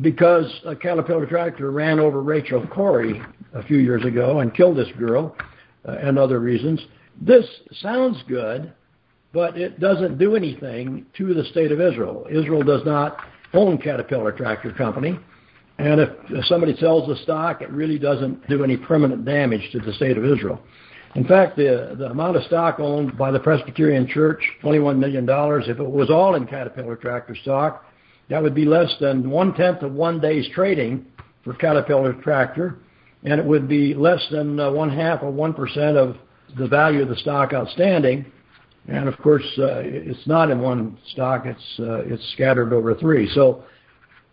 because 0.00 0.46
a 0.64 0.74
Caterpillar 0.74 1.26
tractor 1.26 1.70
ran 1.70 1.98
over 1.98 2.22
Rachel 2.22 2.66
Corrie 2.66 3.20
a 3.54 3.62
few 3.64 3.78
years 3.78 4.04
ago 4.04 4.40
and 4.40 4.54
killed 4.54 4.76
this 4.76 4.88
girl 4.98 5.36
uh, 5.86 5.92
and 5.92 6.18
other 6.18 6.38
reasons. 6.40 6.80
This 7.20 7.44
sounds 7.82 8.22
good, 8.28 8.72
but 9.32 9.56
it 9.56 9.80
doesn't 9.80 10.18
do 10.18 10.36
anything 10.36 11.06
to 11.16 11.34
the 11.34 11.44
state 11.44 11.72
of 11.72 11.80
Israel. 11.80 12.26
Israel 12.30 12.62
does 12.62 12.84
not 12.84 13.18
own 13.54 13.78
Caterpillar 13.78 14.32
Tractor 14.32 14.72
Company. 14.72 15.18
And 15.78 16.00
if, 16.00 16.10
if 16.30 16.44
somebody 16.46 16.76
sells 16.76 17.08
the 17.08 17.16
stock, 17.22 17.62
it 17.62 17.70
really 17.70 17.98
doesn't 17.98 18.48
do 18.48 18.64
any 18.64 18.76
permanent 18.76 19.24
damage 19.24 19.70
to 19.72 19.78
the 19.78 19.92
state 19.94 20.18
of 20.18 20.24
Israel. 20.24 20.60
In 21.14 21.24
fact, 21.24 21.56
the, 21.56 21.96
the 21.98 22.06
amount 22.06 22.36
of 22.36 22.44
stock 22.44 22.78
owned 22.78 23.16
by 23.18 23.30
the 23.30 23.40
Presbyterian 23.40 24.06
Church, 24.06 24.42
$21 24.62 24.98
million, 24.98 25.26
if 25.28 25.80
it 25.80 25.90
was 25.90 26.10
all 26.10 26.34
in 26.34 26.46
Caterpillar 26.46 26.96
tractor 26.96 27.34
stock, 27.34 27.84
that 28.28 28.42
would 28.42 28.54
be 28.54 28.64
less 28.64 28.94
than 29.00 29.28
one-tenth 29.28 29.82
of 29.82 29.92
one 29.92 30.20
day's 30.20 30.48
trading 30.54 31.04
for 31.42 31.54
Caterpillar 31.54 32.12
tractor, 32.14 32.78
and 33.24 33.40
it 33.40 33.44
would 33.44 33.68
be 33.68 33.92
less 33.94 34.24
than 34.30 34.60
uh, 34.60 34.70
one-half 34.70 35.22
or 35.22 35.32
1% 35.32 35.96
of 35.96 36.16
the 36.56 36.68
value 36.68 37.02
of 37.02 37.08
the 37.08 37.16
stock 37.16 37.52
outstanding. 37.52 38.24
And 38.90 39.08
of 39.08 39.16
course, 39.18 39.44
uh, 39.56 39.82
it's 39.84 40.26
not 40.26 40.50
in 40.50 40.60
one 40.60 40.98
stock, 41.12 41.46
it's, 41.46 41.78
uh, 41.78 42.02
it's 42.04 42.32
scattered 42.32 42.72
over 42.72 42.94
three. 42.96 43.30
So 43.34 43.62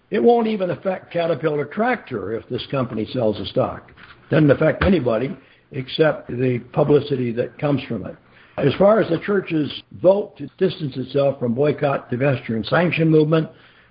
it 0.09 0.21
won't 0.21 0.47
even 0.47 0.71
affect 0.71 1.13
Caterpillar 1.13 1.65
tractor 1.65 2.33
if 2.33 2.47
this 2.49 2.65
company 2.71 3.07
sells 3.13 3.37
the 3.37 3.45
stock. 3.45 3.91
Doesn't 4.31 4.49
affect 4.49 4.83
anybody 4.83 5.37
except 5.71 6.29
the 6.29 6.59
publicity 6.73 7.31
that 7.33 7.59
comes 7.59 7.83
from 7.83 8.05
it. 8.05 8.15
As 8.57 8.73
far 8.79 8.99
as 8.99 9.07
the 9.09 9.19
church's 9.19 9.71
vote 10.01 10.35
to 10.37 10.47
distance 10.57 10.97
itself 10.97 11.39
from 11.39 11.53
boycott, 11.53 12.09
divestiture, 12.09 12.55
and 12.55 12.65
sanction 12.65 13.09
movement, 13.09 13.49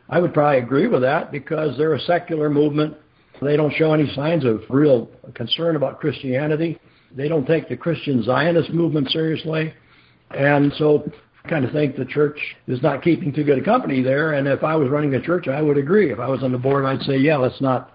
I 0.08 0.18
would 0.18 0.34
probably 0.34 0.58
agree 0.58 0.88
with 0.88 1.02
that 1.02 1.30
because 1.30 1.76
they're 1.78 1.94
a 1.94 2.00
secular 2.00 2.50
movement. 2.50 2.96
They 3.40 3.56
don't 3.56 3.72
show 3.74 3.92
any 3.92 4.12
signs 4.14 4.44
of 4.44 4.62
real 4.68 5.08
concern 5.34 5.76
about 5.76 6.00
Christianity. 6.00 6.80
They 7.14 7.28
don't 7.28 7.46
take 7.46 7.68
the 7.68 7.76
Christian 7.76 8.24
Zionist 8.24 8.70
movement 8.70 9.10
seriously. 9.10 9.72
And 10.30 10.72
so 10.78 11.10
I 11.44 11.48
kind 11.48 11.64
of 11.64 11.72
think 11.72 11.96
the 11.96 12.04
church 12.04 12.38
is 12.66 12.82
not 12.82 13.02
keeping 13.02 13.32
too 13.32 13.44
good 13.44 13.58
a 13.58 13.64
company 13.64 14.02
there. 14.02 14.34
And 14.34 14.48
if 14.48 14.64
I 14.64 14.76
was 14.76 14.88
running 14.88 15.14
a 15.14 15.20
church, 15.20 15.48
I 15.48 15.62
would 15.62 15.78
agree. 15.78 16.12
If 16.12 16.18
I 16.18 16.28
was 16.28 16.42
on 16.42 16.52
the 16.52 16.58
board, 16.58 16.84
I'd 16.84 17.02
say, 17.02 17.16
yeah, 17.16 17.36
let's 17.36 17.60
not 17.60 17.92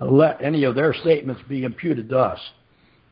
let 0.00 0.42
any 0.42 0.64
of 0.64 0.74
their 0.74 0.94
statements 0.94 1.42
be 1.48 1.64
imputed 1.64 2.08
to 2.10 2.18
us 2.18 2.40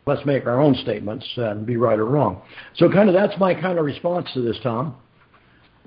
let's 0.06 0.24
make 0.24 0.46
our 0.46 0.60
own 0.60 0.74
statements 0.76 1.26
and 1.36 1.66
be 1.66 1.76
right 1.76 1.98
or 1.98 2.06
wrong. 2.06 2.40
So 2.76 2.90
kind 2.90 3.08
of 3.08 3.14
that's 3.14 3.38
my 3.38 3.54
kind 3.54 3.78
of 3.78 3.84
response 3.84 4.28
to 4.34 4.40
this, 4.40 4.56
Tom. 4.62 4.96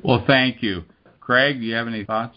Well, 0.04 0.24
thank 0.28 0.62
you. 0.62 0.84
Craig, 1.22 1.60
do 1.60 1.66
you 1.66 1.74
have 1.76 1.88
any 1.88 2.04
thoughts? 2.04 2.36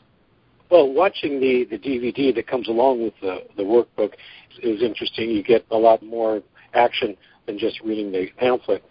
Well, 0.71 0.93
watching 0.93 1.41
the, 1.41 1.67
the 1.71 1.79
DVD 1.79 2.35
that 2.35 2.47
comes 2.47 2.69
along 2.69 3.03
with 3.03 3.15
the, 3.21 3.39
the 3.57 3.63
workbook 3.63 4.13
is 4.63 4.83
interesting. 4.83 5.31
You 5.31 5.43
get 5.43 5.67
a 5.71 5.77
lot 5.77 6.03
more 6.03 6.41
action 6.73 7.17
than 7.47 7.59
just 7.59 7.81
reading 7.81 8.13
the 8.13 8.29
pamphlet. 8.39 8.85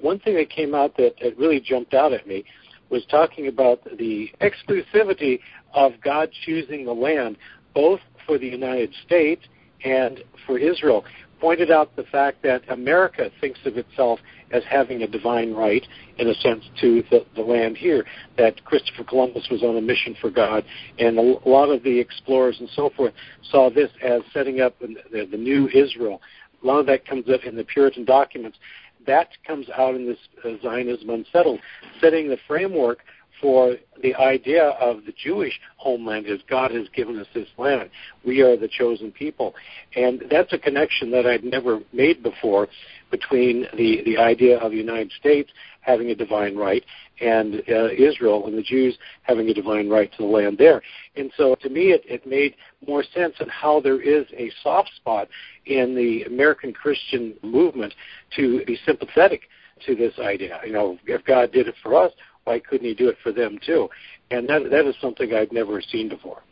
One 0.00 0.18
thing 0.18 0.34
that 0.36 0.50
came 0.50 0.74
out 0.74 0.96
that, 0.96 1.14
that 1.22 1.36
really 1.38 1.60
jumped 1.60 1.94
out 1.94 2.12
at 2.12 2.26
me 2.26 2.44
was 2.90 3.04
talking 3.10 3.48
about 3.48 3.82
the 3.98 4.30
exclusivity 4.40 5.40
of 5.74 5.92
God 6.02 6.30
choosing 6.44 6.84
the 6.84 6.92
land, 6.92 7.36
both 7.74 8.00
for 8.26 8.38
the 8.38 8.46
United 8.46 8.92
States 9.04 9.42
and 9.84 10.22
for 10.46 10.58
Israel 10.58 11.04
pointed 11.40 11.70
out 11.70 11.94
the 11.96 12.04
fact 12.04 12.42
that 12.42 12.62
America 12.70 13.30
thinks 13.40 13.60
of 13.66 13.76
itself 13.76 14.18
as 14.52 14.62
having 14.68 15.02
a 15.02 15.06
divine 15.06 15.52
right, 15.52 15.86
in 16.18 16.28
a 16.28 16.34
sense, 16.34 16.64
to 16.80 17.02
the, 17.10 17.26
the 17.34 17.42
land 17.42 17.76
here. 17.76 18.04
That 18.38 18.64
Christopher 18.64 19.04
Columbus 19.04 19.48
was 19.50 19.62
on 19.62 19.76
a 19.76 19.80
mission 19.80 20.16
for 20.20 20.30
God, 20.30 20.64
and 20.98 21.18
a, 21.18 21.22
lot 21.48 21.70
of 21.70 21.82
the 21.82 21.98
explorers 21.98 22.56
and 22.60 22.68
so 22.74 22.90
forth 22.96 23.12
saw 23.50 23.70
this 23.70 23.90
as 24.02 24.22
setting 24.32 24.60
up 24.60 24.78
the, 24.78 25.26
the 25.30 25.36
new 25.36 25.68
Israel. 25.68 26.20
A 26.62 26.66
lot 26.66 26.80
of 26.80 26.86
that 26.86 27.06
comes 27.06 27.28
up 27.28 27.44
in 27.44 27.56
the 27.56 27.64
Puritan 27.64 28.04
documents. 28.04 28.58
That 29.06 29.28
comes 29.46 29.66
out 29.76 29.94
in 29.94 30.06
this 30.06 30.18
uh, 30.44 30.60
Zionism 30.62 31.10
Unsettled, 31.10 31.60
setting 32.00 32.28
the 32.28 32.38
framework 32.48 32.98
for 33.40 33.76
the 34.02 34.14
idea 34.14 34.64
of 34.80 35.04
the 35.04 35.12
Jewish 35.12 35.60
homeland 35.76 36.26
is 36.26 36.40
God 36.48 36.70
has 36.70 36.88
given 36.94 37.18
us 37.18 37.26
this 37.34 37.48
land. 37.58 37.90
We 38.24 38.40
are 38.40 38.56
the 38.56 38.68
chosen 38.68 39.12
people. 39.12 39.54
And 39.94 40.24
that's 40.30 40.52
a 40.52 40.58
connection 40.58 41.10
that 41.10 41.26
I'd 41.26 41.44
never 41.44 41.80
made 41.92 42.22
before 42.22 42.68
between 43.10 43.66
the, 43.76 44.02
the 44.04 44.18
idea 44.18 44.58
of 44.58 44.72
the 44.72 44.78
United 44.78 45.12
States 45.12 45.50
having 45.80 46.10
a 46.10 46.14
divine 46.14 46.56
right 46.56 46.84
and 47.20 47.62
uh, 47.68 47.88
Israel 47.88 48.46
and 48.46 48.56
the 48.56 48.62
Jews 48.62 48.96
having 49.22 49.48
a 49.48 49.54
divine 49.54 49.88
right 49.88 50.10
to 50.12 50.18
the 50.18 50.28
land 50.28 50.58
there. 50.58 50.82
And 51.16 51.30
so 51.36 51.54
to 51.56 51.68
me, 51.68 51.92
it, 51.92 52.02
it 52.06 52.26
made 52.26 52.54
more 52.86 53.02
sense 53.14 53.34
in 53.40 53.48
how 53.48 53.80
there 53.80 54.00
is 54.00 54.26
a 54.36 54.50
soft 54.62 54.90
spot 54.96 55.28
in 55.66 55.94
the 55.94 56.24
American 56.24 56.72
Christian 56.72 57.34
movement 57.42 57.94
to 58.36 58.64
be 58.64 58.78
sympathetic 58.84 59.42
to 59.86 59.94
this 59.94 60.14
idea. 60.18 60.60
You 60.64 60.72
know, 60.72 60.98
if 61.06 61.24
God 61.24 61.52
did 61.52 61.68
it 61.68 61.74
for 61.82 61.94
us, 61.94 62.12
why 62.44 62.60
couldn't 62.60 62.86
he 62.86 62.94
do 62.94 63.08
it 63.08 63.16
for 63.22 63.32
them 63.32 63.58
too? 63.64 63.88
And 64.30 64.48
that 64.48 64.70
that 64.70 64.86
is 64.86 64.94
something 65.00 65.34
I've 65.34 65.52
never 65.52 65.80
seen 65.80 66.08
before. 66.08 66.42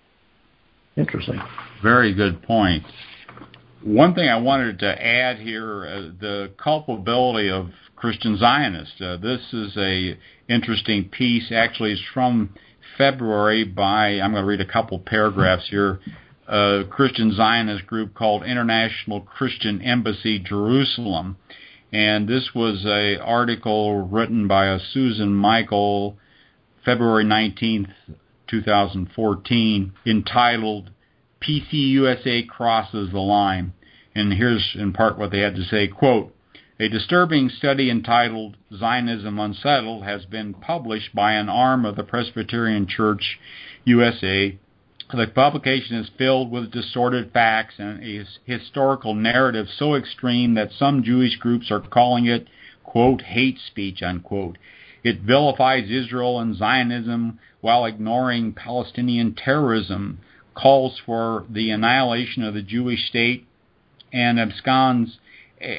Interesting. 0.97 1.41
Very 1.83 2.15
good 2.15 2.43
point. 2.43 2.85
One 3.85 4.15
thing 4.15 4.29
I 4.29 4.39
wanted 4.39 4.79
to 4.81 5.07
add 5.07 5.39
here: 5.39 5.87
uh, 5.87 6.01
the 6.19 6.51
culpability 6.57 7.51
of 7.51 7.71
Christian 7.97 8.39
Zionists. 8.39 9.01
Uh, 9.01 9.19
this 9.19 9.41
is 9.53 9.77
a 9.77 10.19
interesting 10.49 11.09
piece. 11.09 11.53
Actually, 11.53 11.93
it's 11.93 12.03
from 12.13 12.55
February 12.97 13.65
by 13.65 14.21
I'm 14.21 14.33
going 14.33 14.43
to 14.43 14.49
read 14.49 14.61
a 14.61 14.73
couple 14.73 14.99
paragraphs 14.99 15.69
here. 15.69 16.01
A 16.47 16.85
Christian 16.91 17.35
Zionist 17.35 17.87
group 17.87 18.15
called 18.15 18.45
International 18.45 19.21
Christian 19.21 19.81
Embassy 19.81 20.39
Jerusalem 20.39 21.39
and 21.95 22.27
this 22.27 22.51
was 22.57 22.85
a 22.85 23.21
article 23.23 24.01
written 24.09 24.49
by 24.49 24.67
a 24.67 24.81
Susan 24.81 25.33
Michael, 25.33 26.19
February 26.85 27.25
19th, 27.25 27.93
2014, 28.49 29.93
entitled 30.05 30.91
PCUSA 31.47 32.49
Crosses 32.49 33.11
the 33.11 33.21
Line. 33.21 33.73
And 34.15 34.33
here's 34.33 34.77
in 34.79 34.93
part 34.93 35.19
what 35.19 35.31
they 35.31 35.41
had 35.41 35.57
to 35.57 35.65
say, 35.65 35.89
quote, 35.89 36.35
a 36.81 36.89
disturbing 36.89 37.51
study 37.51 37.91
entitled 37.91 38.57
Zionism 38.77 39.39
Unsettled 39.39 40.05
has 40.05 40.25
been 40.25 40.55
published 40.55 41.15
by 41.15 41.33
an 41.33 41.49
arm 41.49 41.85
of 41.85 41.97
the 41.97 42.03
Presbyterian 42.03 42.87
Church 42.89 43.39
USA 43.85 44.59
the 45.13 45.27
publication 45.27 45.97
is 45.97 46.11
filled 46.17 46.51
with 46.51 46.71
distorted 46.73 47.31
facts 47.33 47.75
and 47.79 48.03
a 48.03 48.25
historical 48.45 49.15
narrative 49.15 49.69
so 49.69 49.95
extreme 49.95 50.55
that 50.55 50.73
some 50.73 51.03
Jewish 51.03 51.37
groups 51.37 51.71
are 51.71 51.81
calling 51.81 52.27
it, 52.27 52.49
quote, 52.83 53.23
hate 53.23 53.59
speech, 53.59 54.03
unquote. 54.03 54.57
It 55.03 55.21
vilifies 55.21 55.91
Israel 55.91 56.41
and 56.41 56.57
Zionism 56.57 57.39
while 57.61 57.85
ignoring 57.85 58.55
Palestinian 58.55 59.35
terrorism, 59.35 60.21
calls 60.55 61.01
for 61.05 61.45
the 61.51 61.71
annihilation 61.71 62.43
of 62.43 62.55
the 62.55 62.63
Jewish 62.63 63.09
state, 63.09 63.47
and 64.13 64.39
absconds 64.39 65.19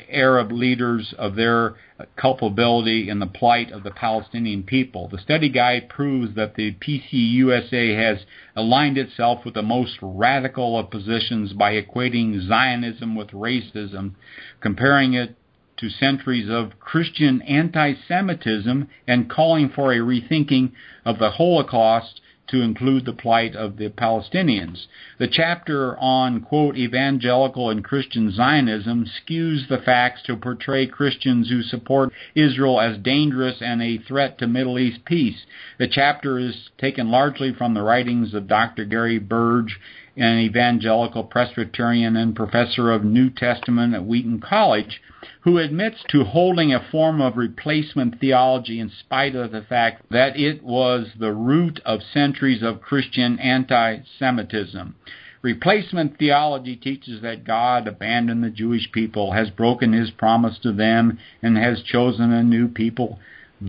Arab 0.09 0.51
leaders 0.51 1.13
of 1.17 1.35
their 1.35 1.75
culpability 2.15 3.09
in 3.09 3.19
the 3.19 3.27
plight 3.27 3.71
of 3.71 3.83
the 3.83 3.91
Palestinian 3.91 4.63
people. 4.63 5.07
The 5.07 5.19
study 5.19 5.49
guide 5.49 5.89
proves 5.89 6.35
that 6.35 6.55
the 6.55 6.73
PCUSA 6.73 7.95
has 7.97 8.25
aligned 8.55 8.97
itself 8.97 9.45
with 9.45 9.53
the 9.53 9.61
most 9.61 9.97
radical 10.01 10.77
of 10.79 10.89
positions 10.89 11.53
by 11.53 11.79
equating 11.79 12.47
Zionism 12.47 13.15
with 13.15 13.29
racism, 13.29 14.15
comparing 14.59 15.13
it 15.13 15.35
to 15.77 15.89
centuries 15.89 16.49
of 16.49 16.79
Christian 16.79 17.41
anti 17.43 17.93
Semitism, 18.07 18.87
and 19.07 19.29
calling 19.29 19.69
for 19.69 19.91
a 19.91 19.97
rethinking 19.97 20.71
of 21.03 21.19
the 21.19 21.31
Holocaust 21.31 22.21
to 22.47 22.61
include 22.61 23.05
the 23.05 23.13
plight 23.13 23.55
of 23.55 23.77
the 23.77 23.89
Palestinians. 23.89 24.87
The 25.17 25.27
chapter 25.27 25.97
on, 25.97 26.41
quote, 26.41 26.77
evangelical 26.77 27.69
and 27.69 27.83
Christian 27.83 28.31
Zionism 28.31 29.05
skews 29.05 29.67
the 29.67 29.79
facts 29.79 30.21
to 30.23 30.35
portray 30.35 30.85
Christians 30.85 31.49
who 31.49 31.61
support 31.61 32.13
Israel 32.35 32.79
as 32.79 32.97
dangerous 32.97 33.61
and 33.61 33.81
a 33.81 33.97
threat 33.97 34.37
to 34.39 34.47
Middle 34.47 34.77
East 34.77 35.05
peace. 35.05 35.45
The 35.79 35.87
chapter 35.87 36.37
is 36.37 36.69
taken 36.77 37.09
largely 37.09 37.53
from 37.53 37.73
the 37.73 37.83
writings 37.83 38.33
of 38.33 38.47
Dr. 38.47 38.85
Gary 38.85 39.19
Burge, 39.19 39.79
an 40.17 40.39
evangelical 40.39 41.23
Presbyterian 41.23 42.15
and 42.15 42.35
professor 42.35 42.91
of 42.91 43.03
New 43.03 43.29
Testament 43.29 43.93
at 43.93 44.05
Wheaton 44.05 44.39
College, 44.39 45.01
who 45.41 45.57
admits 45.57 46.03
to 46.09 46.23
holding 46.23 46.73
a 46.73 46.87
form 46.91 47.19
of 47.21 47.37
replacement 47.37 48.19
theology 48.19 48.79
in 48.79 48.89
spite 48.89 49.35
of 49.35 49.51
the 49.51 49.61
fact 49.61 50.03
that 50.09 50.39
it 50.39 50.63
was 50.63 51.07
the 51.19 51.33
root 51.33 51.79
of 51.85 52.01
centuries 52.01 52.63
of 52.63 52.81
Christian 52.81 53.39
anti 53.39 53.99
Semitism. 54.17 54.95
Replacement 55.41 56.17
theology 56.17 56.75
teaches 56.75 57.21
that 57.21 57.43
God 57.43 57.87
abandoned 57.87 58.43
the 58.43 58.49
Jewish 58.49 58.91
people, 58.91 59.33
has 59.33 59.51
broken 59.51 59.93
his 59.93 60.09
promise 60.09 60.57
to 60.63 60.71
them, 60.71 61.19
and 61.43 61.55
has 61.55 61.83
chosen 61.83 62.31
a 62.31 62.41
new 62.41 62.67
people, 62.67 63.19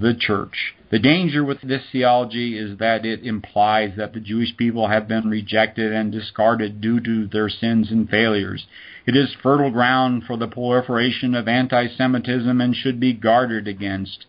the 0.00 0.14
church. 0.18 0.74
The 0.90 0.98
danger 0.98 1.44
with 1.44 1.60
this 1.62 1.82
theology 1.90 2.56
is 2.56 2.78
that 2.78 3.04
it 3.04 3.24
implies 3.24 3.92
that 3.96 4.12
the 4.12 4.20
Jewish 4.20 4.56
people 4.56 4.88
have 4.88 5.08
been 5.08 5.28
rejected 5.28 5.92
and 5.92 6.12
discarded 6.12 6.80
due 6.80 7.00
to 7.00 7.26
their 7.26 7.48
sins 7.48 7.90
and 7.90 8.08
failures. 8.08 8.66
It 9.06 9.16
is 9.16 9.34
fertile 9.42 9.70
ground 9.70 10.24
for 10.26 10.36
the 10.36 10.46
proliferation 10.46 11.34
of 11.34 11.48
anti 11.48 11.88
Semitism 11.96 12.60
and 12.60 12.74
should 12.74 13.00
be 13.00 13.12
guarded 13.14 13.66
against. 13.66 14.26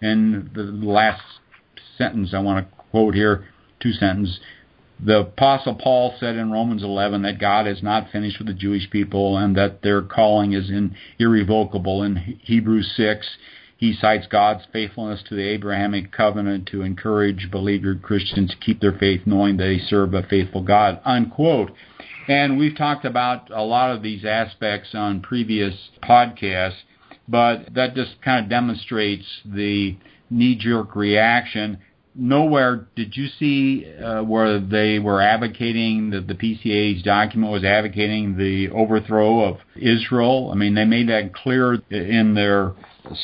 And 0.00 0.50
the 0.54 0.62
last 0.62 1.22
sentence 1.96 2.32
I 2.32 2.38
want 2.40 2.66
to 2.66 2.76
quote 2.90 3.14
here, 3.14 3.46
two 3.80 3.92
sentences. 3.92 4.38
The 5.04 5.20
Apostle 5.20 5.76
Paul 5.76 6.14
said 6.18 6.34
in 6.34 6.50
Romans 6.50 6.82
11 6.82 7.22
that 7.22 7.38
God 7.38 7.68
is 7.68 7.82
not 7.82 8.10
finished 8.10 8.38
with 8.38 8.48
the 8.48 8.54
Jewish 8.54 8.90
people 8.90 9.36
and 9.36 9.56
that 9.56 9.82
their 9.82 10.02
calling 10.02 10.52
is 10.52 10.70
irrevocable. 11.18 12.02
In 12.02 12.16
Hebrews 12.42 12.92
6, 12.96 13.28
he 13.78 13.94
cites 13.94 14.26
God's 14.26 14.64
faithfulness 14.72 15.22
to 15.28 15.36
the 15.36 15.48
Abrahamic 15.50 16.10
covenant 16.10 16.66
to 16.72 16.82
encourage 16.82 17.48
beleaguered 17.48 18.02
Christians 18.02 18.50
to 18.50 18.56
keep 18.56 18.80
their 18.80 18.92
faith, 18.92 19.20
knowing 19.24 19.56
they 19.56 19.78
serve 19.78 20.14
a 20.14 20.24
faithful 20.24 20.62
God. 20.62 21.00
Unquote. 21.04 21.70
And 22.26 22.58
we've 22.58 22.76
talked 22.76 23.04
about 23.04 23.50
a 23.52 23.62
lot 23.62 23.94
of 23.94 24.02
these 24.02 24.24
aspects 24.24 24.88
on 24.94 25.20
previous 25.20 25.74
podcasts, 26.02 26.80
but 27.28 27.72
that 27.74 27.94
just 27.94 28.20
kind 28.20 28.44
of 28.44 28.50
demonstrates 28.50 29.26
the 29.44 29.96
knee 30.28 30.56
jerk 30.56 30.96
reaction. 30.96 31.78
Nowhere 32.20 32.88
did 32.96 33.16
you 33.16 33.28
see 33.38 33.86
uh, 33.94 34.22
where 34.24 34.58
they 34.58 34.98
were 34.98 35.22
advocating 35.22 36.10
that 36.10 36.26
the 36.26 36.34
PCA's 36.34 37.00
document 37.04 37.52
was 37.52 37.62
advocating 37.62 38.36
the 38.36 38.70
overthrow 38.70 39.44
of 39.44 39.58
Israel. 39.76 40.50
I 40.52 40.56
mean, 40.56 40.74
they 40.74 40.84
made 40.84 41.08
that 41.10 41.32
clear 41.32 41.74
in 41.90 42.34
their 42.34 42.72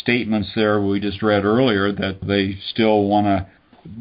statements 0.01 0.51
there 0.55 0.81
we 0.81 1.01
just 1.01 1.23
read 1.23 1.45
earlier 1.45 1.91
that 1.91 2.19
they 2.23 2.57
still 2.71 3.05
want 3.05 3.27
to 3.27 3.49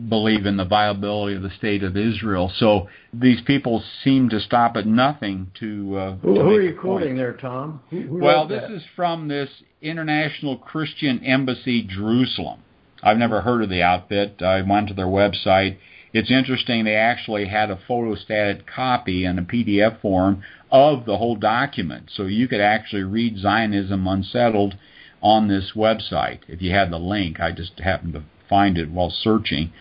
believe 0.09 0.45
in 0.45 0.57
the 0.57 0.65
viability 0.65 1.35
of 1.35 1.41
the 1.41 1.49
state 1.57 1.83
of 1.83 1.97
Israel. 1.97 2.51
So 2.57 2.87
these 3.13 3.41
people 3.41 3.83
seem 4.03 4.29
to 4.29 4.39
stop 4.39 4.75
at 4.75 4.85
nothing 4.85 5.51
to. 5.59 5.97
Uh, 5.97 6.15
who, 6.17 6.35
to 6.35 6.41
who 6.41 6.49
are 6.55 6.61
you 6.61 6.77
quoting 6.79 7.17
there, 7.17 7.33
Tom? 7.33 7.81
Who, 7.89 8.01
who 8.01 8.17
well, 8.19 8.47
this 8.47 8.61
that? 8.61 8.71
is 8.71 8.83
from 8.95 9.27
this 9.27 9.49
International 9.81 10.57
Christian 10.57 11.23
Embassy 11.23 11.83
Jerusalem. 11.83 12.59
I've 13.03 13.17
never 13.17 13.41
heard 13.41 13.61
of 13.61 13.69
the 13.69 13.83
outfit. 13.83 14.41
I 14.41 14.61
went 14.61 14.87
to 14.87 14.93
their 14.93 15.05
website. 15.05 15.77
It's 16.13 16.31
interesting. 16.31 16.85
They 16.85 16.95
actually 16.95 17.47
had 17.47 17.69
a 17.69 17.79
photostated 17.89 18.65
copy 18.65 19.25
in 19.25 19.37
a 19.39 19.43
PDF 19.43 19.99
form 19.99 20.43
of 20.71 21.05
the 21.05 21.17
whole 21.17 21.35
document, 21.35 22.09
so 22.13 22.23
you 22.23 22.47
could 22.47 22.61
actually 22.61 23.03
read 23.03 23.37
Zionism 23.37 24.07
Unsettled 24.07 24.75
on 25.21 25.47
this 25.47 25.71
website 25.75 26.39
if 26.47 26.61
you 26.61 26.71
had 26.71 26.91
the 26.91 26.99
link. 26.99 27.39
I 27.39 27.51
just 27.51 27.79
happened 27.79 28.13
to 28.13 28.23
find 28.49 28.77
it 28.77 28.89
while 28.89 29.09
searching 29.09 29.71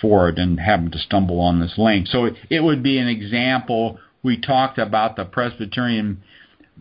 for 0.00 0.28
it 0.28 0.38
and 0.38 0.58
happened 0.58 0.92
to 0.92 0.98
stumble 0.98 1.40
on 1.40 1.60
this 1.60 1.74
link. 1.76 2.06
So 2.08 2.24
it, 2.24 2.34
it 2.50 2.60
would 2.60 2.82
be 2.82 2.98
an 2.98 3.08
example. 3.08 3.98
We 4.22 4.40
talked 4.40 4.78
about 4.78 5.16
the 5.16 5.24
Presbyterian 5.24 6.22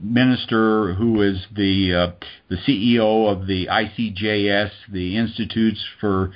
minister 0.02 0.94
who 0.94 1.22
is 1.22 1.46
the 1.56 1.94
uh, 1.94 2.12
the 2.50 2.58
CEO 2.58 3.32
of 3.32 3.48
the 3.48 3.68
ICJS, 3.68 4.72
the 4.92 5.18
Institutes 5.18 5.84
for 6.00 6.32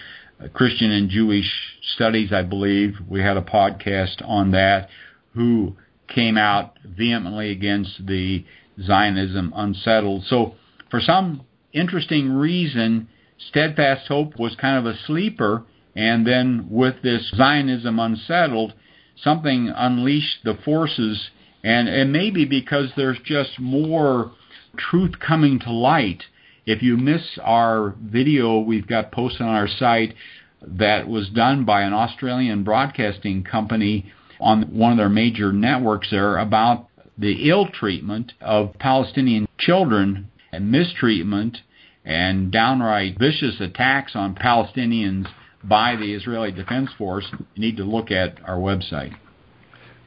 Christian 0.54 0.92
and 0.92 1.10
Jewish 1.10 1.52
Studies, 1.96 2.32
I 2.32 2.44
believe. 2.44 2.96
We 3.08 3.22
had 3.22 3.38
a 3.38 3.42
podcast 3.42 4.22
on 4.24 4.52
that. 4.52 4.90
Who 5.34 5.76
came 6.08 6.38
out 6.38 6.78
vehemently 6.84 7.52
against 7.52 8.06
the 8.06 8.46
Zionism 8.82 9.54
unsettled. 9.56 10.26
So, 10.26 10.56
for 10.90 11.00
some 11.00 11.46
interesting 11.74 12.32
reason, 12.32 13.10
Steadfast 13.50 14.08
Hope 14.08 14.40
was 14.40 14.56
kind 14.56 14.78
of 14.78 14.86
a 14.86 14.98
sleeper, 15.06 15.64
and 15.96 16.26
then 16.26 16.68
with 16.70 17.02
this 17.04 17.30
Zionism 17.36 18.00
unsettled, 18.00 18.74
something 19.22 19.72
unleashed 19.76 20.44
the 20.44 20.56
forces, 20.64 21.30
and, 21.68 21.90
and 21.90 22.14
maybe 22.14 22.46
because 22.46 22.92
there's 22.96 23.20
just 23.26 23.60
more 23.60 24.32
truth 24.78 25.20
coming 25.20 25.60
to 25.60 25.72
light. 25.72 26.24
If 26.66 26.82
you 26.82 26.96
miss 26.96 27.38
our 27.44 27.94
video 28.02 28.60
we've 28.60 28.88
got 28.88 29.12
posted 29.12 29.42
on 29.42 29.50
our 29.50 29.68
site 29.68 30.16
that 30.62 31.08
was 31.08 31.30
done 31.30 31.66
by 31.66 31.82
an 31.82 31.94
Australian 31.94 32.64
broadcasting 32.64 33.44
company 33.44 34.12
on 34.40 34.78
one 34.78 34.94
of 34.94 34.98
their 34.98 35.10
major 35.10 35.52
networks 35.52 36.10
there 36.10 36.38
about 36.38 36.88
the 37.18 37.50
ill 37.50 37.68
treatment 37.68 38.32
of 38.40 38.74
Palestinian 38.80 39.48
children 39.58 40.30
and 40.54 40.72
mistreatment 40.72 41.58
and 42.06 42.52
downright 42.52 43.20
vicious 43.20 43.60
attacks 43.60 44.16
on 44.16 44.36
Palestinians 44.36 45.28
by 45.64 45.98
the 45.98 46.14
Israeli 46.14 46.52
Defense 46.52 46.92
Force, 46.98 47.26
you 47.56 47.62
need 47.62 47.78
to 47.78 47.84
look 47.84 48.10
at 48.12 48.38
our 48.46 48.58
website. 48.58 49.14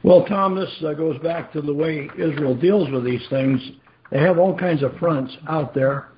Well, 0.03 0.25
Tom, 0.25 0.55
this 0.55 0.69
goes 0.81 1.19
back 1.19 1.53
to 1.53 1.61
the 1.61 1.73
way 1.73 2.09
Israel 2.17 2.55
deals 2.55 2.89
with 2.89 3.05
these 3.05 3.21
things. 3.29 3.61
They 4.11 4.19
have 4.19 4.39
all 4.39 4.57
kinds 4.57 4.81
of 4.81 4.95
fronts 4.97 5.35
out 5.47 5.75
there 5.75 6.09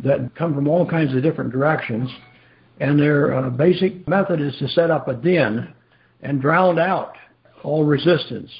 that 0.00 0.34
come 0.36 0.54
from 0.54 0.68
all 0.68 0.88
kinds 0.88 1.14
of 1.14 1.22
different 1.22 1.50
directions, 1.52 2.08
and 2.78 2.98
their 2.98 3.34
uh, 3.34 3.50
basic 3.50 4.06
method 4.06 4.40
is 4.40 4.56
to 4.58 4.68
set 4.68 4.90
up 4.90 5.08
a 5.08 5.14
den 5.14 5.74
and 6.22 6.40
drown 6.40 6.78
out 6.78 7.14
all 7.64 7.84
resistance. 7.84 8.50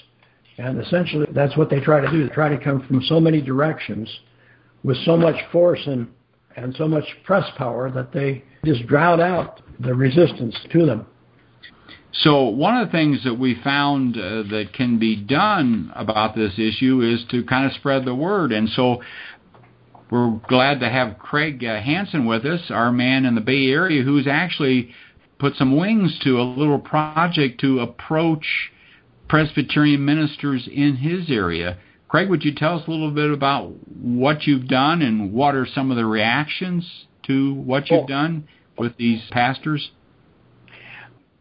And 0.59 0.81
essentially, 0.81 1.27
that's 1.33 1.57
what 1.57 1.71
they 1.71 1.81
try 1.81 2.01
to 2.01 2.11
do. 2.11 2.27
They 2.27 2.35
try 2.35 2.49
to 2.49 2.63
come 2.63 2.85
from 2.87 3.03
so 3.03 3.21
many 3.21 3.41
directions 3.41 4.09
with 4.83 4.97
so 5.05 5.17
much 5.17 5.37
force 5.53 5.81
and 5.87 6.09
and 6.57 6.75
so 6.77 6.87
much 6.87 7.05
press 7.25 7.45
power 7.57 7.91
that 7.91 8.13
they 8.13 8.45
just 8.65 8.87
drown 8.87 9.21
out 9.21 9.61
the 9.81 9.93
resistance 9.93 10.57
to 10.71 10.87
them. 10.87 11.05
So 12.23 12.45
one 12.45 12.77
of 12.77 12.89
the 12.89 12.93
things 12.93 13.25
that 13.25 13.35
we 13.35 13.61
found 13.63 14.17
uh, 14.17 14.45
that 14.51 14.71
can 14.73 14.99
be 14.99 15.17
done 15.17 15.93
about 15.95 16.37
this 16.37 16.53
issue 16.59 17.01
is 17.01 17.25
to 17.31 17.45
kind 17.45 17.67
of 17.67 17.73
spread 17.73 18.05
the 18.05 18.15
word. 18.15 18.53
And 18.53 18.69
so 18.69 19.03
we're 20.11 20.39
glad 20.49 20.81
to 20.81 20.89
have 20.89 21.19
Craig 21.19 21.65
uh, 21.65 21.81
Hansen 21.81 22.27
with 22.27 22.45
us, 22.45 22.71
our 22.71 22.93
man 22.93 23.25
in 23.25 23.35
the 23.35 23.41
Bay 23.41 23.67
Area, 23.67 24.03
who's 24.03 24.29
actually 24.29 24.91
put 25.39 25.57
some 25.57 25.77
wings 25.77 26.19
to 26.23 26.41
a 26.41 26.43
little 26.43 26.79
project 26.79 27.61
to 27.61 27.81
approach 27.81 28.71
Presbyterian 29.29 30.05
ministers 30.05 30.69
in 30.71 30.97
his 30.97 31.29
area 31.31 31.79
Craig, 32.15 32.31
would 32.31 32.45
you 32.45 32.55
tell 32.55 32.79
us 32.79 32.87
a 32.87 32.91
little 32.93 33.11
bit 33.11 33.33
about 33.33 33.73
what 33.93 34.45
you've 34.45 34.69
done 34.69 35.03
and 35.03 35.33
what 35.33 35.57
are 35.57 35.67
some 35.67 35.91
of 35.91 35.97
the 35.97 36.07
reactions 36.07 37.07
to 37.25 37.55
what 37.55 37.91
you've 37.91 38.07
done 38.07 38.47
with 38.79 38.97
these 38.99 39.21
pastors? 39.33 39.91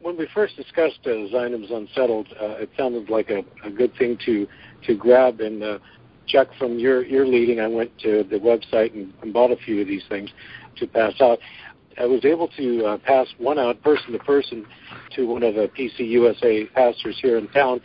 When 0.04 0.18
we 0.18 0.28
first 0.34 0.58
discussed 0.58 1.00
uh, 1.06 1.12
Zionism's 1.32 1.72
Unsettled, 1.72 2.28
uh, 2.34 2.58
it 2.60 2.70
sounded 2.78 3.10
like 3.10 3.30
a, 3.30 3.42
a, 3.66 3.72
good 3.72 3.96
thing 3.96 4.18
to 4.26 4.46
to 4.86 4.96
grab 4.96 5.40
and 5.40 5.64
uh, 5.64 5.80
check 6.28 6.50
from 6.60 6.78
your 6.78 7.06
your 7.06 7.26
leading. 7.26 7.62
I 7.62 7.68
went 7.68 7.98
to 8.00 8.26
the 8.30 8.36
website 8.36 8.94
and, 8.94 9.14
and 9.22 9.32
bought 9.32 9.52
a 9.52 9.56
few 9.56 9.80
of 9.80 9.88
these 9.88 10.04
things 10.10 10.30
to 10.76 10.88
pass 10.88 11.14
out. 11.22 11.40
I 11.98 12.06
was 12.06 12.26
able 12.26 12.50
to 12.50 12.86
uh, 12.86 12.98
pass 12.98 13.28
one 13.38 13.58
out 13.58 13.82
person 13.82 14.12
to 14.12 14.20
person 14.20 14.66
to 15.16 15.26
one 15.26 15.44
of 15.44 15.56
the 15.56 15.70
PC 15.78 16.00
USA 16.10 16.66
pastors 16.66 17.18
here 17.22 17.38
in 17.38 17.48
town. 17.50 17.80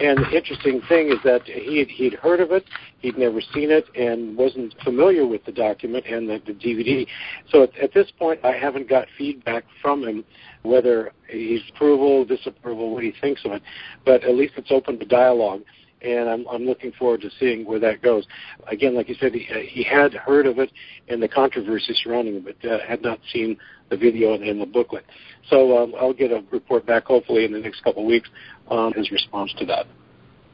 And 0.00 0.18
the 0.18 0.36
interesting 0.36 0.82
thing 0.88 1.08
is 1.08 1.18
that 1.24 1.44
he 1.44 1.78
had, 1.78 1.88
he'd 1.88 2.14
heard 2.14 2.40
of 2.40 2.50
it, 2.50 2.64
he'd 2.98 3.16
never 3.16 3.40
seen 3.40 3.70
it, 3.70 3.86
and 3.94 4.36
wasn't 4.36 4.74
familiar 4.82 5.26
with 5.26 5.44
the 5.44 5.52
document 5.52 6.04
and 6.06 6.28
the, 6.28 6.42
the 6.44 6.52
DVD. 6.52 7.06
So 7.48 7.62
at, 7.62 7.76
at 7.78 7.94
this 7.94 8.10
point, 8.18 8.40
I 8.44 8.52
haven't 8.52 8.88
got 8.88 9.06
feedback 9.16 9.64
from 9.80 10.02
him 10.02 10.24
whether 10.64 11.12
he's 11.28 11.60
approval, 11.74 12.24
disapproval, 12.24 12.92
what 12.92 13.04
he 13.04 13.12
thinks 13.20 13.44
of 13.44 13.52
it. 13.52 13.62
But 14.04 14.24
at 14.24 14.34
least 14.34 14.54
it's 14.56 14.72
open 14.72 14.98
to 14.98 15.04
dialogue 15.04 15.62
and 16.04 16.28
I'm, 16.28 16.46
I'm 16.48 16.64
looking 16.64 16.92
forward 16.92 17.22
to 17.22 17.30
seeing 17.38 17.64
where 17.64 17.78
that 17.80 18.02
goes. 18.02 18.26
Again, 18.66 18.94
like 18.94 19.08
you 19.08 19.14
said, 19.18 19.32
he, 19.32 19.48
uh, 19.50 19.60
he 19.66 19.82
had 19.82 20.12
heard 20.12 20.46
of 20.46 20.58
it 20.58 20.70
and 21.08 21.22
the 21.22 21.28
controversy 21.28 21.94
surrounding 22.02 22.36
it, 22.36 22.44
but 22.44 22.70
uh, 22.70 22.78
had 22.86 23.02
not 23.02 23.18
seen 23.32 23.56
the 23.90 23.96
video 23.96 24.34
and, 24.34 24.60
the 24.60 24.66
booklet. 24.66 25.04
So 25.48 25.78
um, 25.78 25.94
I'll 25.98 26.12
get 26.12 26.30
a 26.30 26.44
report 26.50 26.86
back 26.86 27.06
hopefully 27.06 27.44
in 27.44 27.52
the 27.52 27.58
next 27.58 27.82
couple 27.82 28.02
of 28.02 28.06
weeks 28.06 28.28
on 28.68 28.92
his 28.92 29.10
response 29.10 29.52
to 29.58 29.66
that. 29.66 29.86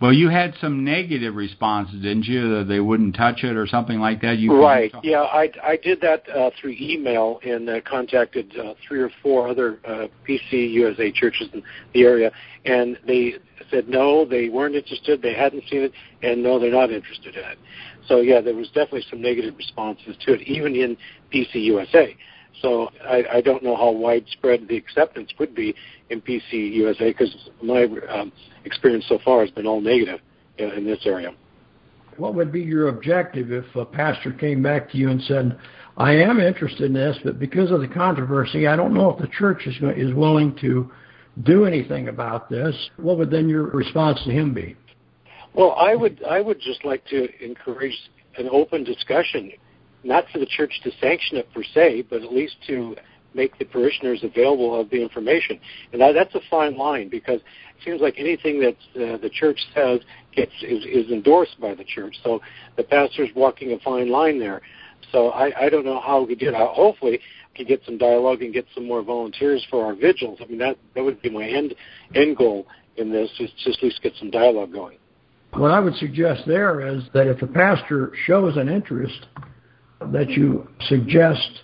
Well, 0.00 0.14
you 0.14 0.30
had 0.30 0.54
some 0.62 0.82
negative 0.82 1.34
responses, 1.34 1.96
didn't 1.96 2.24
you? 2.24 2.56
That 2.56 2.68
they 2.68 2.80
wouldn't 2.80 3.14
touch 3.14 3.44
it 3.44 3.54
or 3.56 3.66
something 3.66 4.00
like 4.00 4.22
that. 4.22 4.38
You 4.38 4.58
right? 4.58 4.92
Yeah, 5.02 5.20
I 5.20 5.50
I 5.62 5.76
did 5.76 6.00
that 6.00 6.26
uh, 6.30 6.50
through 6.58 6.76
email 6.80 7.38
and 7.44 7.68
uh, 7.68 7.80
contacted 7.82 8.56
uh, 8.58 8.74
three 8.86 9.00
or 9.00 9.10
four 9.22 9.48
other 9.48 9.78
uh, 9.86 10.06
PC 10.26 10.72
USA 10.72 11.12
churches 11.12 11.50
in 11.52 11.62
the 11.92 12.02
area, 12.02 12.32
and 12.64 12.98
they 13.06 13.34
said 13.70 13.88
no, 13.88 14.24
they 14.24 14.48
weren't 14.48 14.74
interested, 14.74 15.20
they 15.20 15.34
hadn't 15.34 15.64
seen 15.70 15.82
it, 15.82 15.92
and 16.22 16.42
no, 16.42 16.58
they're 16.58 16.72
not 16.72 16.90
interested 16.90 17.36
in 17.36 17.44
it. 17.44 17.58
So 18.08 18.20
yeah, 18.20 18.40
there 18.40 18.54
was 18.54 18.68
definitely 18.68 19.04
some 19.10 19.20
negative 19.20 19.54
responses 19.56 20.16
to 20.24 20.32
it, 20.32 20.42
even 20.42 20.74
in 20.74 20.96
PC 21.32 21.56
USA. 21.64 22.16
So 22.62 22.90
I, 23.04 23.24
I 23.34 23.40
don't 23.40 23.62
know 23.62 23.76
how 23.76 23.90
widespread 23.90 24.68
the 24.68 24.76
acceptance 24.76 25.30
would 25.38 25.54
be 25.54 25.74
in 26.10 26.20
PC 26.20 26.72
USA 26.74 27.10
because 27.12 27.34
my 27.62 27.86
um, 28.12 28.32
experience 28.64 29.04
so 29.08 29.18
far 29.24 29.40
has 29.40 29.50
been 29.50 29.66
all 29.66 29.80
negative 29.80 30.20
in, 30.58 30.70
in 30.70 30.84
this 30.84 31.00
area. 31.04 31.32
What 32.16 32.34
would 32.34 32.52
be 32.52 32.60
your 32.60 32.88
objective 32.88 33.50
if 33.52 33.64
a 33.74 33.84
pastor 33.84 34.32
came 34.32 34.62
back 34.62 34.90
to 34.90 34.98
you 34.98 35.10
and 35.10 35.22
said, 35.22 35.58
"I 35.96 36.12
am 36.12 36.38
interested 36.38 36.82
in 36.82 36.92
this, 36.92 37.16
but 37.24 37.38
because 37.38 37.70
of 37.70 37.80
the 37.80 37.88
controversy, 37.88 38.66
I 38.66 38.76
don't 38.76 38.92
know 38.92 39.10
if 39.10 39.18
the 39.18 39.28
church 39.28 39.66
is 39.66 39.76
is 39.96 40.12
willing 40.12 40.54
to 40.56 40.90
do 41.44 41.64
anything 41.64 42.08
about 42.08 42.50
this?" 42.50 42.74
What 42.96 43.16
would 43.18 43.30
then 43.30 43.48
your 43.48 43.64
response 43.68 44.22
to 44.24 44.30
him 44.30 44.52
be? 44.52 44.76
Well, 45.54 45.72
I 45.72 45.94
would 45.94 46.22
I 46.24 46.40
would 46.40 46.60
just 46.60 46.84
like 46.84 47.04
to 47.06 47.28
encourage 47.42 47.96
an 48.36 48.48
open 48.50 48.84
discussion 48.84 49.52
not 50.02 50.24
for 50.32 50.38
the 50.38 50.46
church 50.46 50.80
to 50.82 50.90
sanction 51.00 51.36
it 51.36 51.52
per 51.52 51.62
se, 51.62 52.04
but 52.08 52.22
at 52.22 52.32
least 52.32 52.56
to 52.66 52.96
make 53.34 53.58
the 53.58 53.64
parishioners 53.64 54.20
available 54.22 54.78
of 54.78 54.90
the 54.90 55.00
information. 55.00 55.58
And 55.92 56.00
that, 56.00 56.12
that's 56.12 56.34
a 56.34 56.40
fine 56.50 56.76
line 56.76 57.08
because 57.08 57.40
it 57.40 57.84
seems 57.84 58.00
like 58.00 58.14
anything 58.18 58.60
that 58.60 58.76
uh, 58.96 59.16
the 59.18 59.30
church 59.30 59.58
says 59.74 60.00
gets 60.34 60.52
is, 60.62 60.84
is 60.84 61.10
endorsed 61.10 61.60
by 61.60 61.74
the 61.74 61.84
church. 61.84 62.16
So 62.22 62.40
the 62.76 62.84
pastor's 62.84 63.30
walking 63.34 63.72
a 63.72 63.78
fine 63.80 64.10
line 64.10 64.38
there. 64.38 64.62
So 65.12 65.30
I, 65.30 65.66
I 65.66 65.68
don't 65.68 65.84
know 65.84 66.00
how 66.00 66.24
we 66.24 66.34
do 66.34 66.48
it. 66.48 66.54
Hopefully, 66.54 67.12
we 67.12 67.56
can 67.56 67.66
get 67.66 67.82
some 67.84 67.98
dialogue 67.98 68.42
and 68.42 68.52
get 68.52 68.66
some 68.74 68.86
more 68.86 69.02
volunteers 69.02 69.66
for 69.70 69.84
our 69.84 69.94
vigils. 69.94 70.38
I 70.40 70.46
mean, 70.46 70.58
that 70.58 70.76
that 70.94 71.02
would 71.02 71.20
be 71.20 71.30
my 71.30 71.48
end 71.48 71.74
end 72.14 72.36
goal 72.36 72.66
in 72.96 73.10
this 73.10 73.30
is 73.40 73.50
just 73.64 73.78
at 73.78 73.84
least 73.84 74.02
get 74.02 74.12
some 74.18 74.30
dialogue 74.30 74.72
going. 74.72 74.98
What 75.54 75.72
I 75.72 75.80
would 75.80 75.94
suggest 75.96 76.42
there 76.46 76.86
is 76.86 77.02
that 77.12 77.26
if 77.26 77.40
the 77.40 77.46
pastor 77.46 78.12
shows 78.24 78.56
an 78.56 78.68
interest 78.68 79.26
that 80.12 80.30
you 80.30 80.68
suggest 80.82 81.62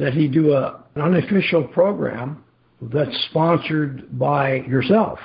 that 0.00 0.14
he 0.14 0.26
do 0.26 0.54
a, 0.54 0.82
an 0.96 1.02
unofficial 1.02 1.62
program 1.62 2.42
that's 2.80 3.14
sponsored 3.30 4.18
by 4.18 4.54
yourself. 4.62 5.18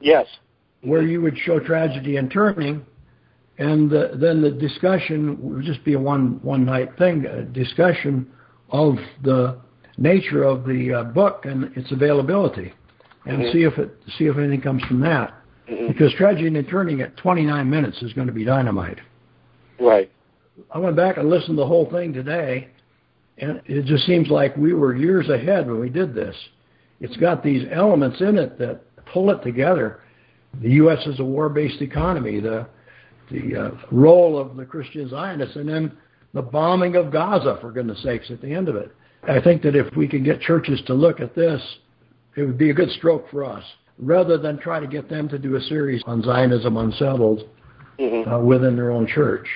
Yes. 0.00 0.26
Where 0.82 1.02
you 1.02 1.22
would 1.22 1.36
show 1.38 1.58
tragedy 1.58 2.16
and 2.16 2.30
turning, 2.30 2.84
and 3.58 3.90
the, 3.90 4.12
then 4.14 4.42
the 4.42 4.50
discussion 4.50 5.38
would 5.40 5.64
just 5.64 5.82
be 5.84 5.94
a 5.94 5.98
one 5.98 6.38
one 6.42 6.64
night 6.64 6.96
thing, 6.98 7.26
a 7.26 7.42
discussion 7.42 8.30
of 8.70 8.96
the 9.24 9.58
nature 9.98 10.44
of 10.44 10.64
the 10.64 10.94
uh, 10.94 11.04
book 11.04 11.44
and 11.44 11.76
its 11.76 11.90
availability, 11.90 12.72
and 13.26 13.42
mm-hmm. 13.42 13.52
see 13.52 13.64
if 13.64 13.78
it 13.78 13.90
see 14.18 14.24
if 14.24 14.36
anything 14.36 14.60
comes 14.60 14.82
from 14.84 15.00
that. 15.00 15.34
Mm-hmm. 15.68 15.88
Because 15.88 16.12
tragedy 16.14 16.46
and 16.46 16.68
turning 16.68 17.00
at 17.00 17.16
29 17.16 17.68
minutes 17.68 18.02
is 18.02 18.12
going 18.12 18.26
to 18.26 18.32
be 18.32 18.44
dynamite. 18.44 18.98
Right. 19.78 20.10
I 20.70 20.78
went 20.78 20.96
back 20.96 21.16
and 21.16 21.28
listened 21.28 21.56
to 21.56 21.62
the 21.62 21.66
whole 21.66 21.90
thing 21.90 22.12
today, 22.12 22.68
and 23.38 23.60
it 23.66 23.86
just 23.86 24.06
seems 24.06 24.28
like 24.28 24.56
we 24.56 24.74
were 24.74 24.94
years 24.94 25.28
ahead 25.28 25.66
when 25.66 25.80
we 25.80 25.88
did 25.88 26.14
this. 26.14 26.36
It's 27.00 27.16
got 27.16 27.42
these 27.42 27.66
elements 27.72 28.20
in 28.20 28.36
it 28.36 28.58
that 28.58 28.82
pull 29.06 29.30
it 29.30 29.42
together. 29.42 30.00
The 30.60 30.70
U.S. 30.72 31.06
is 31.06 31.20
a 31.20 31.24
war-based 31.24 31.80
economy, 31.80 32.40
the 32.40 32.66
the 33.30 33.56
uh, 33.56 33.70
role 33.92 34.36
of 34.36 34.56
the 34.56 34.64
Christian 34.64 35.08
Zionists, 35.08 35.54
and 35.54 35.68
then 35.68 35.96
the 36.34 36.42
bombing 36.42 36.96
of 36.96 37.12
Gaza, 37.12 37.58
for 37.60 37.70
goodness 37.70 38.02
sakes, 38.02 38.28
at 38.28 38.40
the 38.40 38.52
end 38.52 38.68
of 38.68 38.74
it. 38.74 38.92
I 39.22 39.40
think 39.40 39.62
that 39.62 39.76
if 39.76 39.94
we 39.94 40.08
could 40.08 40.24
get 40.24 40.40
churches 40.40 40.82
to 40.86 40.94
look 40.94 41.20
at 41.20 41.36
this, 41.36 41.62
it 42.36 42.42
would 42.42 42.58
be 42.58 42.70
a 42.70 42.74
good 42.74 42.90
stroke 42.90 43.30
for 43.30 43.44
us, 43.44 43.62
rather 43.98 44.36
than 44.36 44.58
try 44.58 44.80
to 44.80 44.86
get 44.88 45.08
them 45.08 45.28
to 45.28 45.38
do 45.38 45.54
a 45.54 45.60
series 45.60 46.02
on 46.06 46.24
Zionism 46.24 46.76
unsettled 46.76 47.48
mm-hmm. 48.00 48.28
uh, 48.28 48.40
within 48.40 48.74
their 48.74 48.90
own 48.90 49.06
church 49.06 49.46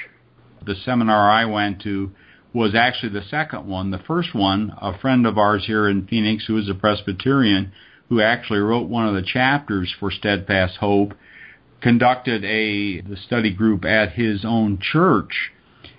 the 0.66 0.74
seminar 0.84 1.30
I 1.30 1.44
went 1.44 1.82
to 1.82 2.10
was 2.54 2.74
actually 2.74 3.12
the 3.12 3.26
second 3.28 3.66
one. 3.66 3.90
The 3.90 3.98
first 3.98 4.34
one, 4.34 4.72
a 4.80 4.96
friend 4.98 5.26
of 5.26 5.36
ours 5.36 5.64
here 5.66 5.88
in 5.88 6.06
Phoenix 6.06 6.46
who 6.46 6.56
is 6.56 6.70
a 6.70 6.74
Presbyterian, 6.74 7.72
who 8.08 8.22
actually 8.22 8.60
wrote 8.60 8.88
one 8.88 9.08
of 9.08 9.14
the 9.14 9.22
chapters 9.22 9.92
for 9.98 10.10
Steadfast 10.10 10.76
Hope, 10.76 11.14
conducted 11.80 12.44
a 12.44 13.00
the 13.00 13.16
study 13.16 13.52
group 13.52 13.84
at 13.84 14.12
his 14.12 14.44
own 14.44 14.78
church. 14.80 15.50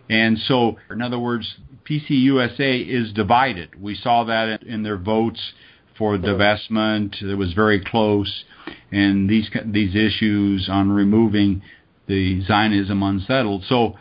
And 0.10 0.40
so, 0.40 0.78
in 0.90 1.02
other 1.02 1.20
words, 1.20 1.56
PCUSA 1.90 2.88
is 2.88 3.12
divided. 3.12 3.80
We 3.80 3.96
saw 3.96 4.24
that 4.24 4.64
in 4.64 4.84
their 4.84 4.98
votes 4.98 5.54
for 5.98 6.18
divestment. 6.18 7.22
It 7.22 7.36
was 7.36 7.54
very 7.54 7.84
close, 7.84 8.46
and 8.92 9.30
these 9.30 9.50
these 9.66 9.94
issues 9.94 10.70
on 10.72 10.92
removing 10.92 11.62
the 12.08 12.42
Zionism 12.46 13.04
unsettled. 13.04 13.64
So 13.68 13.98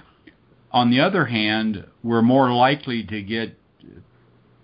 on 0.75 0.91
the 0.91 1.01
other 1.01 1.27
hand, 1.27 1.85
we're 2.03 2.21
more 2.21 2.53
likely 2.53 3.05
to 3.05 3.23
get 3.23 3.57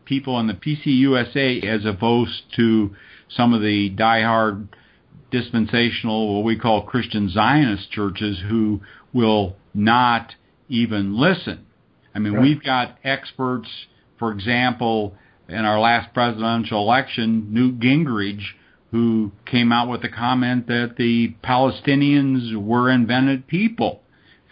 people 0.04 0.40
in 0.40 0.48
the 0.48 0.54
PCUSA 0.54 1.64
as 1.64 1.86
opposed 1.86 2.42
to 2.56 2.96
some 3.28 3.54
of 3.54 3.62
the 3.62 3.94
diehard 3.94 4.66
dispensational, 5.30 6.34
what 6.34 6.44
we 6.44 6.58
call 6.58 6.82
Christian 6.82 7.30
Zionist 7.30 7.92
churches, 7.92 8.42
who 8.48 8.80
will 9.12 9.54
not 9.72 10.34
even 10.68 11.16
listen. 11.16 11.64
I 12.12 12.18
mean, 12.18 12.32
right. 12.32 12.42
we've 12.42 12.62
got 12.62 12.98
experts, 13.04 13.68
for 14.18 14.32
example, 14.32 15.14
in 15.48 15.64
our 15.64 15.78
last 15.78 16.12
presidential 16.12 16.80
election, 16.80 17.54
Newt 17.54 17.78
Gingrich, 17.78 18.42
who 18.90 19.30
came 19.46 19.70
out 19.70 19.88
with 19.88 20.02
the 20.02 20.08
comment 20.08 20.66
that 20.66 20.96
the 20.98 21.36
Palestinians 21.44 22.56
were 22.56 22.90
invented 22.90 23.46
people 23.46 24.02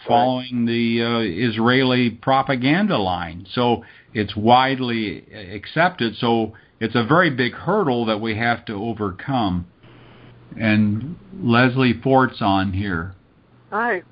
following 0.06 0.64
the 0.64 1.02
uh, 1.02 1.18
Israeli 1.50 2.10
propaganda 2.10 2.98
line. 2.98 3.46
So 3.52 3.84
it's 4.14 4.34
widely 4.36 5.24
accepted. 5.32 6.16
So 6.16 6.54
it's 6.80 6.94
a 6.94 7.04
very 7.04 7.30
big 7.30 7.52
hurdle 7.52 8.06
that 8.06 8.20
we 8.20 8.36
have 8.36 8.64
to 8.66 8.74
overcome. 8.74 9.66
And 10.58 11.16
Leslie 11.40 12.00
Fort's 12.02 12.40
on 12.40 12.72
here. 12.72 13.14
Hi. 13.70 14.02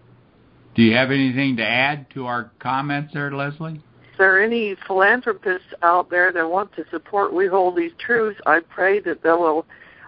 Do 0.74 0.82
you 0.82 0.94
have 0.94 1.10
anything 1.10 1.56
to 1.56 1.66
add 1.66 2.10
to 2.10 2.26
our 2.26 2.50
comments 2.58 3.14
there, 3.14 3.30
Leslie? 3.30 3.80
Is 4.12 4.18
there 4.18 4.42
any 4.42 4.76
philanthropists 4.86 5.68
out 5.82 6.10
there 6.10 6.32
that 6.32 6.48
want 6.48 6.74
to 6.76 6.84
support 6.90 7.32
We 7.32 7.46
Hold 7.46 7.76
These 7.76 7.92
Truths? 7.98 8.38
I 8.44 8.60
pray 8.60 9.00
that 9.00 9.22
they 9.22 9.30
will 9.30 9.64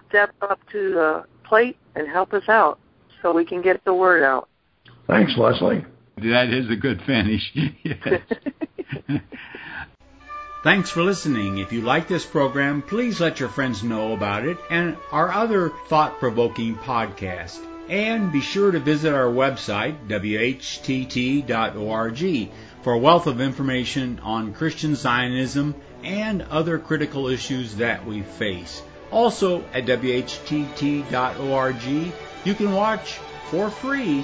step 0.09 0.31
up 0.41 0.59
to 0.71 0.91
the 0.91 1.23
plate 1.43 1.77
and 1.95 2.07
help 2.07 2.33
us 2.33 2.47
out 2.47 2.79
so 3.21 3.33
we 3.33 3.45
can 3.45 3.61
get 3.61 3.83
the 3.85 3.93
word 3.93 4.23
out. 4.23 4.47
Thanks, 5.09 5.35
Leslie. 5.35 5.83
That 6.17 6.53
is 6.53 6.69
a 6.69 6.75
good 6.75 7.01
finish. 7.01 7.51
Thanks 10.63 10.91
for 10.91 11.01
listening. 11.01 11.57
If 11.57 11.73
you 11.73 11.81
like 11.81 12.07
this 12.07 12.27
program, 12.27 12.83
please 12.83 13.19
let 13.19 13.39
your 13.39 13.49
friends 13.49 13.81
know 13.81 14.13
about 14.13 14.45
it 14.45 14.59
and 14.69 14.97
our 15.11 15.31
other 15.31 15.71
thought 15.87 16.19
provoking 16.19 16.75
podcast. 16.75 17.57
And 17.89 18.31
be 18.31 18.41
sure 18.41 18.69
to 18.69 18.79
visit 18.79 19.11
our 19.11 19.31
website, 19.31 19.97
whtt.org, 20.07 21.41
for 22.83 22.93
a 22.93 22.99
wealth 22.99 23.25
of 23.25 23.41
information 23.41 24.19
on 24.21 24.53
Christian 24.53 24.93
Zionism 24.95 25.73
and 26.03 26.43
other 26.43 26.77
critical 26.77 27.29
issues 27.29 27.77
that 27.77 28.05
we 28.05 28.21
face. 28.21 28.83
Also, 29.09 29.63
at 29.73 29.85
whtt.org, 29.85 31.83
you 32.45 32.53
can 32.53 32.73
watch 32.73 33.19
for 33.49 33.71
free 33.71 34.23